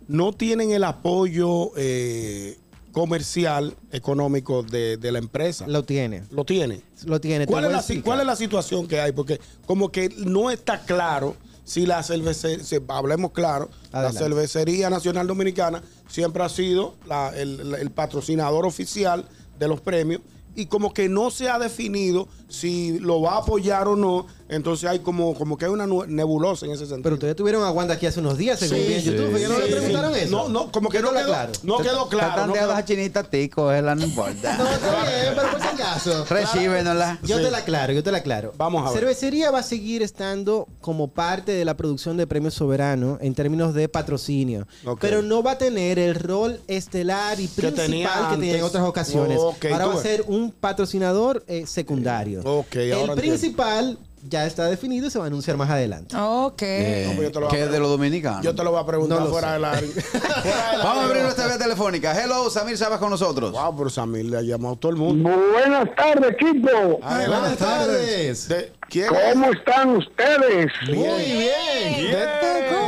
no 0.09 0.33
tienen 0.33 0.73
el 0.73 0.83
apoyo 0.85 1.71
eh, 1.77 2.59
comercial, 2.93 3.77
económico 3.93 4.63
de, 4.65 4.97
de 4.97 5.13
la 5.13 5.19
empresa. 5.21 5.67
Lo 5.69 5.85
tiene. 5.85 6.25
Lo 6.31 6.45
tiene. 6.45 6.81
Lo 7.05 7.21
tiene. 7.21 7.47
te 7.47 7.53
¿Cuál 7.53 7.65
es, 7.65 7.69
voy 7.69 7.75
a 7.75 7.77
la, 7.77 7.83
si- 7.83 7.93
explicar. 7.93 8.05
cuál 8.05 8.21
es 8.21 8.27
la 8.27 8.37
situación 8.37 8.89
que 8.89 9.01
hay? 9.01 9.13
Porque 9.13 9.41
como 9.67 9.91
que 9.91 10.09
no 10.19 10.51
está 10.51 10.81
claro 10.81 11.37
si 11.71 11.87
la 11.87 12.03
cervecería, 12.03 12.65
si 12.65 12.79
hablemos 12.89 13.31
claro, 13.31 13.71
Adelante. 13.93 14.15
la 14.15 14.27
cervecería 14.27 14.91
nacional 14.91 15.29
dominicana 15.29 15.81
siempre 16.09 16.43
ha 16.43 16.49
sido 16.49 16.97
la- 17.07 17.29
el, 17.37 17.77
el 17.77 17.91
patrocinador 17.93 18.67
oficial 18.67 19.25
de 19.57 19.69
los 19.69 19.81
premios 19.81 20.21
y 20.57 20.67
como 20.67 20.93
que 20.93 21.09
no 21.09 21.31
se 21.31 21.49
ha 21.49 21.61
definido 21.61 22.27
si 22.49 22.99
lo 22.99 23.21
va 23.23 23.35
a 23.35 23.39
apoyar 23.39 23.87
o 23.87 23.95
no, 23.95 24.27
entonces 24.51 24.89
hay 24.89 24.99
como, 25.01 25.35
como 25.35 25.57
que 25.57 25.65
hay 25.65 25.71
una 25.71 25.87
nebulosa 26.07 26.67
en 26.67 26.73
ese 26.73 26.85
sentido. 26.87 27.03
Pero 27.03 27.15
ustedes 27.15 27.37
tuvieron 27.37 27.63
a 27.65 27.71
Wanda 27.71 27.95
aquí 27.95 28.07
hace 28.07 28.21
unos 28.21 28.37
días, 28.37 28.59
según 28.59 28.79
Sí, 28.79 28.85
vi 28.87 28.95
en 28.95 29.01
sí, 29.03 29.11
YouTube. 29.11 29.39
¿Ya 29.39 29.49
no 29.49 29.59
le 29.59 29.67
sí, 29.67 29.73
preguntaron 29.73 30.15
sí. 30.15 30.21
eso? 30.21 30.31
No, 30.31 30.49
no, 30.49 30.73
como 30.73 30.89
que 30.89 30.99
Yo 30.99 31.03
no 31.03 31.11
quedó, 31.11 31.21
aclaro. 31.21 31.53
no 31.63 31.79
quedó 31.79 32.09
claro. 32.09 32.29
Están 32.31 32.49
no 32.49 32.55
de 32.55 32.61
a 32.61 32.85
chinita 32.85 33.23
tico, 33.25 33.73
ella 33.73 33.95
no 33.95 34.05
importa. 34.05 34.57
No, 34.57 34.69
está 34.69 35.03
bien, 35.03 35.35
pero 35.35 35.51
por 35.51 35.61
si 35.61 35.67
acaso. 35.69 36.25
Recíbenosla. 36.29 37.19
Yo 37.23 37.41
te 37.41 37.51
la 37.51 37.59
aclaro, 37.59 37.93
yo 37.93 38.03
te 38.03 38.11
la 38.13 38.19
aclaro. 38.19 38.53
Vamos 38.57 38.83
a 38.87 38.91
ver. 38.91 39.01
Cervecería 39.01 39.51
va 39.51 39.61
a 39.61 39.63
seguir 39.63 40.03
estando 40.03 40.67
como 40.81 41.09
parte 41.09 41.53
de 41.53 41.65
la 41.65 41.77
producción 41.77 42.17
de 42.17 42.27
Premios 42.27 42.55
Soberano 42.55 43.19
en 43.21 43.35
términos 43.35 43.75
de 43.75 43.89
patrocinio. 43.89 44.67
Pero 45.01 45.23
no 45.23 45.43
va 45.43 45.53
a 45.53 45.59
tener 45.59 45.99
el 45.99 46.15
rol 46.15 46.61
estelar 46.67 47.41
y 47.41 47.49
Que 47.49 47.63
principal 47.63 47.87
tenía 47.87 48.11
que 48.31 48.37
tenía 48.37 48.57
en 48.59 48.63
otras 48.65 48.85
ocasiones. 48.85 49.39
Ahora 49.39 49.87
va 49.87 49.95
a 49.95 50.03
ser 50.03 50.25
un 50.27 50.51
patrocinador 50.51 51.45
eh, 51.47 51.67
secundario. 51.67 52.41
Ok, 52.45 52.77
ahora 52.77 53.13
el 53.15 53.19
entiendo. 53.19 53.99
Ya 54.29 54.47
está 54.47 54.67
definido 54.67 55.07
y 55.07 55.11
se 55.11 55.19
va 55.19 55.25
a 55.25 55.29
anunciar 55.29 55.57
más 55.57 55.71
adelante. 55.71 56.15
Ok. 56.17 56.63
Eh, 56.63 57.05
No, 57.09 57.15
pues 57.17 57.29
yo 57.29 57.33
te 57.33 57.41
lo 57.41 57.47
voy 57.47 57.55
a 57.55 57.59
que 57.59 57.65
es 57.65 57.73
de 57.73 57.79
los 57.79 57.89
dominicanos. 57.89 58.43
Yo 58.43 58.55
te 58.55 58.63
lo 58.65 58.71
voy 58.73 58.81
a 58.83 58.87
preguntar 58.87 59.21
No 59.21 59.27
fuera 59.27 59.49
sé. 59.49 59.53
del 59.55 59.65
aire. 59.65 59.87
Fuera 60.03 60.79
Vamos 60.85 60.99
a 60.99 61.07
abrir 61.07 61.23
nuestra 61.23 61.47
vía 61.47 61.59
telefónica. 61.59 62.23
Hello, 62.23 62.51
Samir 62.51 62.77
Sabas 62.79 62.99
con 62.99 63.11
nosotros. 63.11 63.53
Wow, 63.53 63.77
pero 63.77 63.91
Samir 63.91 64.27
le 64.27 64.39
ha 64.39 64.43
llamado 64.43 64.77
todo 64.77 64.91
el 64.93 64.99
mundo. 64.99 65.31
Buenas 65.53 65.95
tardes, 65.97 66.31
equipo. 66.33 66.99
Buenas 67.01 67.57
tardes. 67.57 68.49
De- 68.49 68.73
¿Quién? 68.89 69.07
¿Cómo 69.09 69.53
están 69.53 69.97
ustedes? 69.97 70.73
Muy 70.89 70.97
bien. 71.23 72.17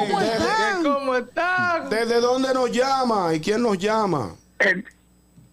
¿Cómo 0.09 0.19
Desde- 0.21 0.33
están? 0.35 0.83
¿Cómo 0.83 1.17
están? 1.17 1.89
¿Desde 1.91 2.21
dónde 2.21 2.53
nos 2.55 2.71
llama? 2.73 3.33
¿Y 3.35 3.41
quién 3.41 3.63
nos 3.63 3.79
llama? 3.79 4.35
Eh, 4.59 4.83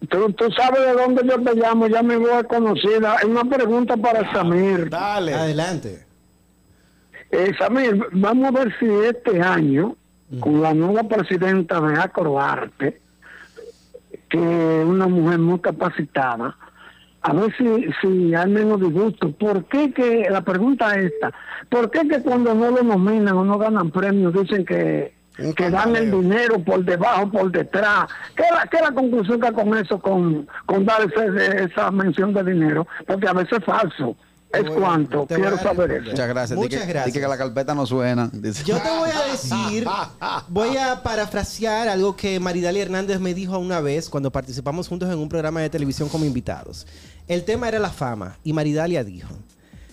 tú, 0.08 0.32
tú 0.32 0.50
sabes 0.52 0.80
de 0.80 0.92
dónde 0.92 1.22
yo 1.26 1.42
te 1.42 1.54
llamo, 1.54 1.86
ya 1.86 2.02
me 2.02 2.16
voy 2.16 2.30
a 2.30 2.44
conocida. 2.44 3.16
Es 3.16 3.24
una 3.24 3.44
pregunta 3.44 3.96
para 3.96 4.30
Samir. 4.32 4.88
Dale. 4.88 5.34
Adelante. 5.34 6.06
Eh, 7.30 7.52
Samir, 7.58 8.06
vamos 8.12 8.48
a 8.48 8.50
ver 8.50 8.74
si 8.78 8.86
este 8.86 9.40
año, 9.40 9.96
con 10.40 10.62
la 10.62 10.74
nueva 10.74 11.04
presidenta 11.04 11.80
de 11.80 12.00
Acroarte, 12.00 13.00
que 14.28 14.80
es 14.80 14.86
una 14.86 15.06
mujer 15.06 15.38
muy 15.38 15.58
capacitada, 15.60 16.56
a 17.22 17.32
ver 17.32 17.54
si, 17.56 17.86
si 18.00 18.34
hay 18.34 18.50
menos 18.50 18.80
disgusto. 18.80 19.30
¿Por 19.32 19.64
qué 19.66 19.92
que, 19.92 20.28
la 20.30 20.40
pregunta 20.42 20.94
es 20.94 21.12
esta, 21.12 21.32
¿por 21.68 21.90
qué 21.90 22.08
que 22.08 22.22
cuando 22.22 22.54
no 22.54 22.70
lo 22.70 22.82
nominan 22.82 23.36
o 23.36 23.44
no 23.44 23.58
ganan 23.58 23.90
premios 23.90 24.32
dicen 24.32 24.64
que, 24.64 25.12
Que 25.56 25.70
dan 25.70 25.96
el 25.96 26.10
dinero 26.10 26.62
por 26.64 26.84
debajo, 26.84 27.30
por 27.30 27.50
detrás? 27.50 28.06
¿Qué 28.36 28.42
es 28.42 28.50
la, 28.52 28.66
qué 28.68 28.76
es 28.76 28.82
la 28.82 28.92
conclusión 28.92 29.40
que 29.40 29.52
con 29.52 29.76
eso, 29.76 29.98
con, 30.00 30.48
con 30.66 30.84
dar 30.84 31.02
ese- 31.02 31.64
esa 31.64 31.90
mención 31.90 32.32
de 32.34 32.44
dinero? 32.44 32.86
Porque 33.06 33.26
a 33.28 33.32
veces 33.32 33.58
es 33.58 33.64
falso. 33.64 34.16
Es 34.52 34.66
a- 34.66 34.70
cuanto, 34.74 35.26
quiero 35.26 35.56
saber 35.58 35.92
eso. 35.92 36.10
Muchas 36.10 36.28
gracias. 36.28 36.58
Muchas 36.58 36.80
que- 36.82 36.86
gracias. 36.88 37.14
di 37.14 37.20
que 37.20 37.28
la 37.28 37.38
carpeta 37.38 37.72
no 37.72 37.86
suena. 37.86 38.28
Dice. 38.32 38.64
Yo 38.64 38.78
te 38.78 38.88
voy 38.88 39.08
a 39.10 39.22
decir, 39.30 39.86
voy 40.48 40.76
a 40.76 41.02
parafrasear 41.04 41.88
algo 41.88 42.16
que 42.16 42.40
Maridalia 42.40 42.82
Hernández 42.82 43.20
me 43.20 43.32
dijo 43.32 43.58
una 43.58 43.80
vez 43.80 44.10
cuando 44.10 44.32
participamos 44.32 44.88
juntos 44.88 45.08
en 45.08 45.18
un 45.20 45.28
programa 45.28 45.60
de 45.60 45.70
televisión 45.70 46.08
como 46.08 46.24
invitados. 46.24 46.86
El 47.28 47.44
tema 47.44 47.68
era 47.68 47.78
la 47.78 47.90
fama 47.90 48.36
y 48.42 48.52
Maridalia 48.52 49.04
dijo, 49.04 49.28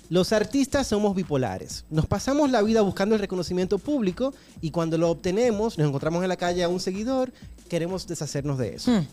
los 0.09 0.31
artistas 0.31 0.87
somos 0.87 1.15
bipolares. 1.15 1.85
Nos 1.89 2.05
pasamos 2.05 2.49
la 2.49 2.61
vida 2.61 2.81
buscando 2.81 3.15
el 3.15 3.21
reconocimiento 3.21 3.77
público 3.77 4.33
y 4.61 4.71
cuando 4.71 4.97
lo 4.97 5.09
obtenemos, 5.09 5.77
nos 5.77 5.87
encontramos 5.87 6.23
en 6.23 6.29
la 6.29 6.37
calle 6.37 6.63
a 6.63 6.69
un 6.69 6.79
seguidor, 6.79 7.33
queremos 7.69 8.07
deshacernos 8.07 8.57
de 8.57 8.75
eso. 8.75 9.03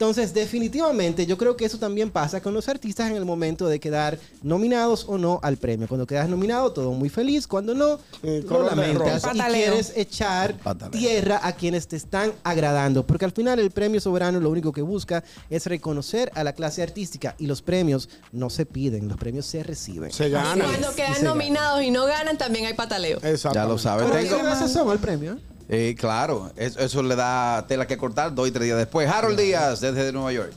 Entonces, 0.00 0.32
definitivamente, 0.32 1.26
yo 1.26 1.36
creo 1.36 1.58
que 1.58 1.66
eso 1.66 1.76
también 1.76 2.10
pasa 2.10 2.40
con 2.40 2.54
los 2.54 2.70
artistas 2.70 3.10
en 3.10 3.16
el 3.16 3.26
momento 3.26 3.68
de 3.68 3.78
quedar 3.78 4.18
nominados 4.42 5.04
o 5.06 5.18
no 5.18 5.40
al 5.42 5.58
premio. 5.58 5.86
Cuando 5.88 6.06
quedas 6.06 6.26
nominado, 6.26 6.72
todo 6.72 6.92
muy 6.92 7.10
feliz. 7.10 7.46
Cuando 7.46 7.74
no, 7.74 7.98
lo 8.22 8.46
color 8.46 8.70
de 8.70 8.76
lamentas 8.76 9.22
y 9.34 9.38
quieres 9.38 9.92
echar 9.94 10.56
tierra 10.90 11.42
a 11.42 11.52
quienes 11.52 11.86
te 11.86 11.96
están 11.96 12.32
agradando. 12.44 13.06
Porque 13.06 13.26
al 13.26 13.32
final 13.32 13.58
el 13.58 13.70
premio 13.72 14.00
soberano 14.00 14.40
lo 14.40 14.48
único 14.48 14.72
que 14.72 14.80
busca 14.80 15.22
es 15.50 15.66
reconocer 15.66 16.32
a 16.34 16.44
la 16.44 16.54
clase 16.54 16.82
artística. 16.82 17.34
Y 17.38 17.46
los 17.46 17.60
premios 17.60 18.08
no 18.32 18.48
se 18.48 18.64
piden, 18.64 19.06
los 19.06 19.18
premios 19.18 19.44
se 19.44 19.62
reciben. 19.62 20.10
Se 20.12 20.30
gana. 20.30 20.64
Cuando 20.64 20.94
quedan 20.94 21.22
nominados 21.24 21.82
y 21.82 21.90
no 21.90 22.06
ganan, 22.06 22.38
también 22.38 22.64
hay 22.64 22.72
pataleo. 22.72 23.18
Exacto. 23.22 23.52
Ya 23.58 23.66
lo 23.66 23.76
sabes. 23.76 24.06
Pero 24.10 24.18
Tengo- 24.18 24.36
¿qué 24.38 24.42
veces 24.44 24.72
son 24.72 24.90
al 24.90 24.98
premio? 24.98 25.38
Eh, 25.72 25.94
claro, 25.96 26.50
eso, 26.56 26.80
eso 26.80 27.00
le 27.02 27.14
da 27.14 27.64
tela 27.68 27.86
que 27.86 27.96
cortar 27.96 28.34
dos 28.34 28.48
y 28.48 28.50
tres 28.50 28.64
días 28.64 28.76
después. 28.76 29.08
Harold 29.08 29.38
Díaz, 29.38 29.80
desde 29.80 30.12
Nueva 30.12 30.32
York. 30.32 30.52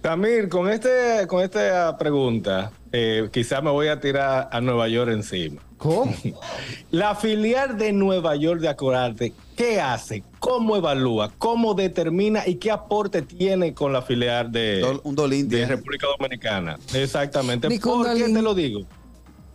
Tamir, 0.00 0.48
con 0.48 0.70
este, 0.70 1.26
con 1.28 1.42
esta 1.44 1.98
pregunta, 1.98 2.72
eh, 2.92 3.28
quizá 3.30 3.60
me 3.60 3.70
voy 3.70 3.88
a 3.88 4.00
tirar 4.00 4.48
a 4.50 4.60
Nueva 4.62 4.88
York 4.88 5.10
encima. 5.12 5.60
¿Cómo? 5.76 6.14
La 6.90 7.14
filial 7.14 7.76
de 7.76 7.92
Nueva 7.92 8.34
York 8.36 8.60
de 8.62 8.68
Acordarte, 8.68 9.34
¿qué 9.54 9.78
hace? 9.82 10.22
¿Cómo 10.38 10.76
evalúa? 10.78 11.30
¿Cómo 11.36 11.74
determina 11.74 12.48
y 12.48 12.54
qué 12.54 12.70
aporte 12.70 13.20
tiene 13.20 13.74
con 13.74 13.92
la 13.92 14.00
filial 14.00 14.50
de, 14.50 14.80
Dol- 14.82 15.00
un 15.04 15.14
dolín 15.14 15.46
de. 15.50 15.66
República 15.66 16.06
Dominicana? 16.18 16.78
Exactamente. 16.94 17.68
¿Por 17.78 18.14
qué 18.14 18.24
te 18.24 18.40
lo 18.42 18.54
digo? 18.54 18.86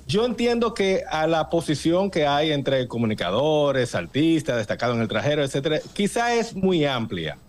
Yo 0.08 0.24
entiendo 0.24 0.76
que 0.76 1.04
a 1.10 1.26
la 1.26 1.50
posición 1.50 2.12
que 2.12 2.28
hay 2.28 2.52
entre 2.52 2.88
comunicadores, 2.88 3.96
artistas, 3.96 4.58
destacados 4.58 4.96
en 4.96 5.02
el 5.02 5.08
trajero, 5.08 5.44
etcétera, 5.44 5.80
quizá 5.94 6.36
es 6.36 6.56
muy 6.56 6.86
amplia. 6.86 7.40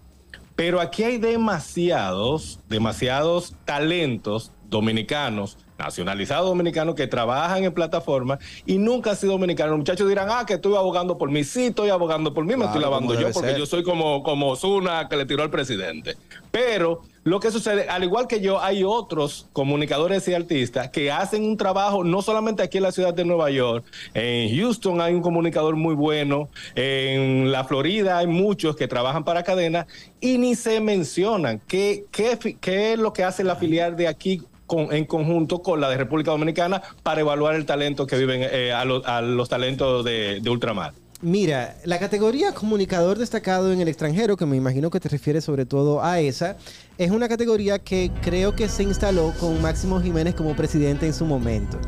Pero 0.54 0.80
aquí 0.80 1.04
hay 1.04 1.18
demasiados, 1.18 2.60
demasiados 2.66 3.54
talentos 3.66 4.52
dominicanos, 4.70 5.58
nacionalizados 5.78 6.46
dominicanos 6.46 6.94
que 6.94 7.06
trabajan 7.06 7.64
en 7.64 7.72
plataformas 7.72 8.38
y 8.64 8.78
nunca 8.78 9.10
han 9.10 9.16
sido 9.16 9.32
dominicanos. 9.32 9.70
Los 9.70 9.78
muchachos 9.78 10.08
dirán, 10.08 10.28
ah, 10.30 10.44
que 10.46 10.54
estoy 10.54 10.74
abogando 10.74 11.18
por 11.18 11.30
mí. 11.30 11.44
Sí, 11.44 11.66
estoy 11.66 11.90
abogando 11.90 12.32
por 12.32 12.44
mí, 12.44 12.56
me 12.56 12.64
estoy 12.64 12.80
lavando 12.80 13.14
yo 13.14 13.30
porque 13.32 13.50
ser. 13.50 13.58
yo 13.58 13.66
soy 13.66 13.82
como, 13.82 14.22
como 14.22 14.50
Osuna 14.50 15.08
que 15.08 15.16
le 15.16 15.26
tiró 15.26 15.42
al 15.42 15.50
presidente. 15.50 16.16
Pero 16.50 17.02
lo 17.24 17.40
que 17.40 17.50
sucede, 17.50 17.88
al 17.88 18.04
igual 18.04 18.28
que 18.28 18.40
yo, 18.40 18.62
hay 18.62 18.84
otros 18.84 19.48
comunicadores 19.52 20.28
y 20.28 20.34
artistas 20.34 20.90
que 20.90 21.10
hacen 21.10 21.44
un 21.44 21.56
trabajo 21.56 22.04
no 22.04 22.22
solamente 22.22 22.62
aquí 22.62 22.76
en 22.78 22.84
la 22.84 22.92
ciudad 22.92 23.12
de 23.12 23.24
Nueva 23.24 23.50
York, 23.50 23.84
en 24.14 24.56
Houston 24.56 25.00
hay 25.00 25.12
un 25.12 25.22
comunicador 25.22 25.74
muy 25.74 25.94
bueno, 25.94 26.48
en 26.76 27.50
la 27.50 27.64
Florida 27.64 28.18
hay 28.18 28.28
muchos 28.28 28.76
que 28.76 28.86
trabajan 28.86 29.24
para 29.24 29.42
cadenas 29.42 29.86
y 30.20 30.38
ni 30.38 30.54
se 30.54 30.80
mencionan 30.80 31.60
qué, 31.66 32.04
qué, 32.12 32.38
qué 32.60 32.92
es 32.92 32.98
lo 32.98 33.12
que 33.12 33.24
hace 33.24 33.42
la 33.42 33.56
filial 33.56 33.96
de 33.96 34.06
aquí 34.06 34.42
en 34.90 35.04
conjunto 35.04 35.62
con 35.62 35.80
la 35.80 35.88
de 35.88 35.96
República 35.96 36.30
Dominicana 36.32 36.82
para 37.02 37.20
evaluar 37.20 37.54
el 37.54 37.66
talento 37.66 38.06
que 38.06 38.16
viven 38.16 38.40
eh, 38.42 38.72
a, 38.72 38.84
lo- 38.84 39.06
a 39.06 39.20
los 39.20 39.48
talentos 39.48 40.04
de, 40.04 40.40
de 40.40 40.50
ultramar. 40.50 40.92
Mira, 41.22 41.76
la 41.84 41.98
categoría 41.98 42.52
comunicador 42.52 43.16
destacado 43.18 43.72
en 43.72 43.80
el 43.80 43.88
extranjero, 43.88 44.36
que 44.36 44.44
me 44.44 44.56
imagino 44.56 44.90
que 44.90 45.00
te 45.00 45.08
refieres 45.08 45.44
sobre 45.44 45.64
todo 45.64 46.04
a 46.04 46.20
esa, 46.20 46.58
es 46.98 47.10
una 47.10 47.26
categoría 47.26 47.78
que 47.78 48.10
creo 48.20 48.54
que 48.54 48.68
se 48.68 48.82
instaló 48.82 49.32
con 49.40 49.62
Máximo 49.62 49.98
Jiménez 50.00 50.34
como 50.34 50.54
presidente 50.54 51.06
en 51.06 51.14
su 51.14 51.24
momento. 51.24 51.78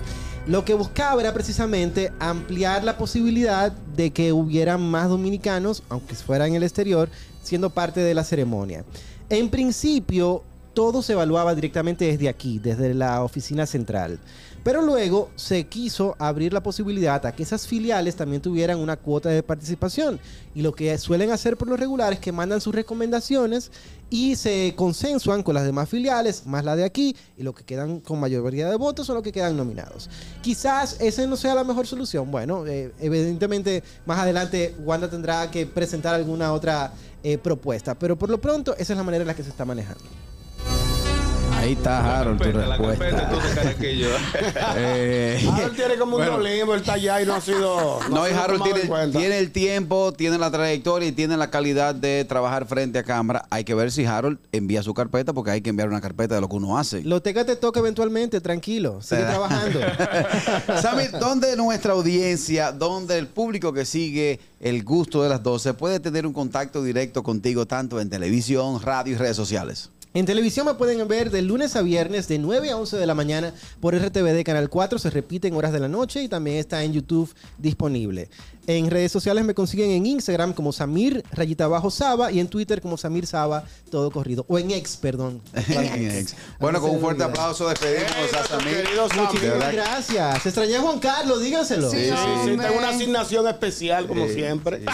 Lo 0.46 0.64
que 0.64 0.72
buscaba 0.72 1.20
era 1.20 1.34
precisamente 1.34 2.10
ampliar 2.20 2.82
la 2.84 2.96
posibilidad 2.96 3.70
de 3.70 4.12
que 4.12 4.32
hubiera 4.32 4.78
más 4.78 5.10
dominicanos, 5.10 5.82
aunque 5.90 6.14
fuera 6.14 6.46
en 6.46 6.54
el 6.54 6.62
exterior, 6.62 7.10
siendo 7.42 7.68
parte 7.68 8.00
de 8.00 8.14
la 8.14 8.24
ceremonia. 8.24 8.82
En 9.28 9.50
principio, 9.50 10.42
todo 10.78 11.02
se 11.02 11.14
evaluaba 11.14 11.56
directamente 11.56 12.04
desde 12.04 12.28
aquí, 12.28 12.60
desde 12.60 12.94
la 12.94 13.24
oficina 13.24 13.66
central. 13.66 14.20
Pero 14.62 14.80
luego 14.80 15.28
se 15.34 15.66
quiso 15.66 16.14
abrir 16.20 16.52
la 16.52 16.62
posibilidad 16.62 17.26
a 17.26 17.32
que 17.32 17.42
esas 17.42 17.66
filiales 17.66 18.14
también 18.14 18.40
tuvieran 18.40 18.78
una 18.78 18.96
cuota 18.96 19.28
de 19.28 19.42
participación. 19.42 20.20
Y 20.54 20.62
lo 20.62 20.72
que 20.72 20.96
suelen 20.98 21.32
hacer 21.32 21.56
por 21.56 21.66
lo 21.66 21.76
regular 21.76 22.12
es 22.12 22.20
que 22.20 22.30
mandan 22.30 22.60
sus 22.60 22.72
recomendaciones 22.72 23.72
y 24.08 24.36
se 24.36 24.72
consensuan 24.76 25.42
con 25.42 25.56
las 25.56 25.64
demás 25.64 25.88
filiales, 25.88 26.46
más 26.46 26.64
la 26.64 26.76
de 26.76 26.84
aquí, 26.84 27.16
y 27.36 27.42
los 27.42 27.56
que 27.56 27.64
quedan 27.64 27.98
con 27.98 28.20
mayoría 28.20 28.70
de 28.70 28.76
votos 28.76 29.08
son 29.08 29.16
los 29.16 29.24
que 29.24 29.32
quedan 29.32 29.56
nominados. 29.56 30.08
Quizás 30.42 31.00
esa 31.00 31.26
no 31.26 31.36
sea 31.36 31.56
la 31.56 31.64
mejor 31.64 31.88
solución. 31.88 32.30
Bueno, 32.30 32.64
eh, 32.68 32.92
evidentemente 33.00 33.82
más 34.06 34.20
adelante 34.20 34.76
Wanda 34.84 35.10
tendrá 35.10 35.50
que 35.50 35.66
presentar 35.66 36.14
alguna 36.14 36.52
otra 36.52 36.92
eh, 37.24 37.36
propuesta, 37.36 37.98
pero 37.98 38.16
por 38.16 38.30
lo 38.30 38.40
pronto 38.40 38.76
esa 38.76 38.92
es 38.92 38.96
la 38.96 39.02
manera 39.02 39.22
en 39.22 39.26
la 39.26 39.34
que 39.34 39.42
se 39.42 39.50
está 39.50 39.64
manejando. 39.64 40.27
Ahí 41.58 41.72
está 41.72 42.20
Harold, 42.20 42.40
tu 42.40 42.52
respuesta. 42.52 43.30
Eh, 44.76 45.48
Harold 45.52 45.76
tiene 45.76 45.96
como 45.96 46.16
un 46.16 46.22
bueno. 46.22 46.38
dolimbo, 46.38 46.74
él 46.74 46.80
está 46.80 46.94
allá 46.94 47.20
y 47.20 47.26
no 47.26 47.34
ha 47.34 47.40
sido. 47.40 48.00
No, 48.10 48.28
y 48.28 48.32
Harold 48.32 48.62
tiene, 49.12 49.38
el 49.38 49.50
tiempo, 49.50 50.12
tiene 50.12 50.38
la 50.38 50.50
trayectoria 50.50 51.08
y 51.08 51.12
tiene 51.12 51.36
la 51.36 51.50
calidad 51.50 51.94
de 51.94 52.24
trabajar 52.24 52.66
frente 52.66 52.98
a 52.98 53.02
cámara. 53.02 53.44
Hay 53.50 53.64
que 53.64 53.74
ver 53.74 53.90
si 53.90 54.04
Harold 54.04 54.38
envía 54.52 54.82
su 54.82 54.94
carpeta, 54.94 55.32
porque 55.32 55.50
hay 55.50 55.60
que 55.60 55.70
enviar 55.70 55.88
una 55.88 56.00
carpeta 56.00 56.36
de 56.36 56.40
lo 56.40 56.48
que 56.48 56.56
uno 56.56 56.78
hace. 56.78 57.02
Lo 57.02 57.20
teca 57.22 57.44
te 57.44 57.56
toca 57.56 57.80
eventualmente, 57.80 58.40
tranquilo, 58.40 59.02
sigue 59.02 59.22
trabajando. 59.24 59.80
Sammy, 60.80 61.04
¿dónde 61.18 61.56
nuestra 61.56 61.92
audiencia, 61.92 62.72
dónde 62.72 63.18
el 63.18 63.26
público 63.26 63.72
que 63.72 63.84
sigue 63.84 64.38
el 64.60 64.84
gusto 64.84 65.22
de 65.22 65.28
las 65.28 65.42
12 65.42 65.74
puede 65.74 65.98
tener 66.00 66.26
un 66.26 66.32
contacto 66.32 66.82
directo 66.82 67.22
contigo, 67.22 67.66
tanto 67.66 68.00
en 68.00 68.10
televisión, 68.10 68.80
radio 68.80 69.14
y 69.14 69.16
redes 69.16 69.36
sociales? 69.36 69.90
En 70.14 70.24
televisión 70.24 70.66
me 70.66 70.74
pueden 70.74 71.06
ver 71.06 71.30
de 71.30 71.42
lunes 71.42 71.76
a 71.76 71.82
viernes 71.82 72.28
de 72.28 72.38
9 72.38 72.70
a 72.70 72.76
11 72.78 72.96
de 72.96 73.06
la 73.06 73.14
mañana 73.14 73.52
por 73.80 73.94
RTVD 73.94 74.42
Canal 74.42 74.70
4. 74.70 74.98
Se 74.98 75.10
repite 75.10 75.48
en 75.48 75.54
horas 75.54 75.72
de 75.72 75.80
la 75.80 75.88
noche 75.88 76.22
y 76.22 76.28
también 76.28 76.56
está 76.56 76.82
en 76.82 76.94
YouTube 76.94 77.34
disponible. 77.58 78.30
En 78.68 78.90
redes 78.90 79.10
sociales 79.10 79.46
me 79.46 79.54
consiguen 79.54 79.90
en 79.92 80.04
Instagram 80.04 80.52
como 80.52 80.74
Samir 80.74 81.24
Rayita 81.32 81.64
Abajo 81.64 81.90
Saba 81.90 82.30
y 82.30 82.38
en 82.38 82.48
Twitter 82.48 82.82
como 82.82 82.98
Samir 82.98 83.26
Saba 83.26 83.64
todo 83.90 84.10
corrido. 84.10 84.44
O 84.46 84.58
en 84.58 84.70
X, 84.72 84.98
perdón. 85.00 85.40
bueno, 86.60 86.78
con 86.78 86.90
un 86.90 87.00
fuerte 87.00 87.24
aplauso 87.24 87.66
despedimos 87.66 88.10
a 88.38 88.46
Samir. 88.46 88.84
Muchísimas 89.16 89.72
gracias. 89.72 90.42
Se 90.42 90.50
extrañó 90.50 90.80
a 90.80 90.82
Juan 90.82 90.98
Carlos, 90.98 91.40
díganselo. 91.40 91.90
Sí, 91.90 91.96
Sí, 92.08 92.14
sí, 92.44 92.50
tengo 92.58 92.76
una 92.78 92.90
asignación 92.90 93.48
especial, 93.48 94.06
como 94.06 94.26
Sí, 94.26 94.34
siempre. 94.34 94.78
De 94.80 94.84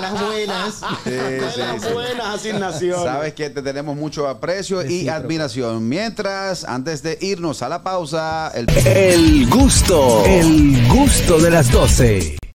las 0.00 0.24
buenas. 0.24 0.74
Sí, 1.02 1.10
De 1.10 1.50
sí, 1.50 1.58
las 1.58 1.82
sí. 1.82 1.88
buenas 1.92 2.26
asignaciones. 2.34 3.02
Sabes 3.04 3.34
que 3.34 3.50
te 3.50 3.60
tenemos 3.60 3.96
mucho 3.96 4.28
aprecio 4.28 4.86
y 4.88 5.08
admiración. 5.08 5.88
Mientras, 5.88 6.62
antes 6.62 7.02
de 7.02 7.18
irnos 7.20 7.62
a 7.62 7.68
la 7.68 7.82
pausa, 7.82 8.52
el 8.54 8.68
El 8.86 9.50
gusto, 9.50 10.24
el 10.24 10.86
gusto 10.88 11.38
de 11.40 11.50
las 11.50 11.72
12. 11.72 12.35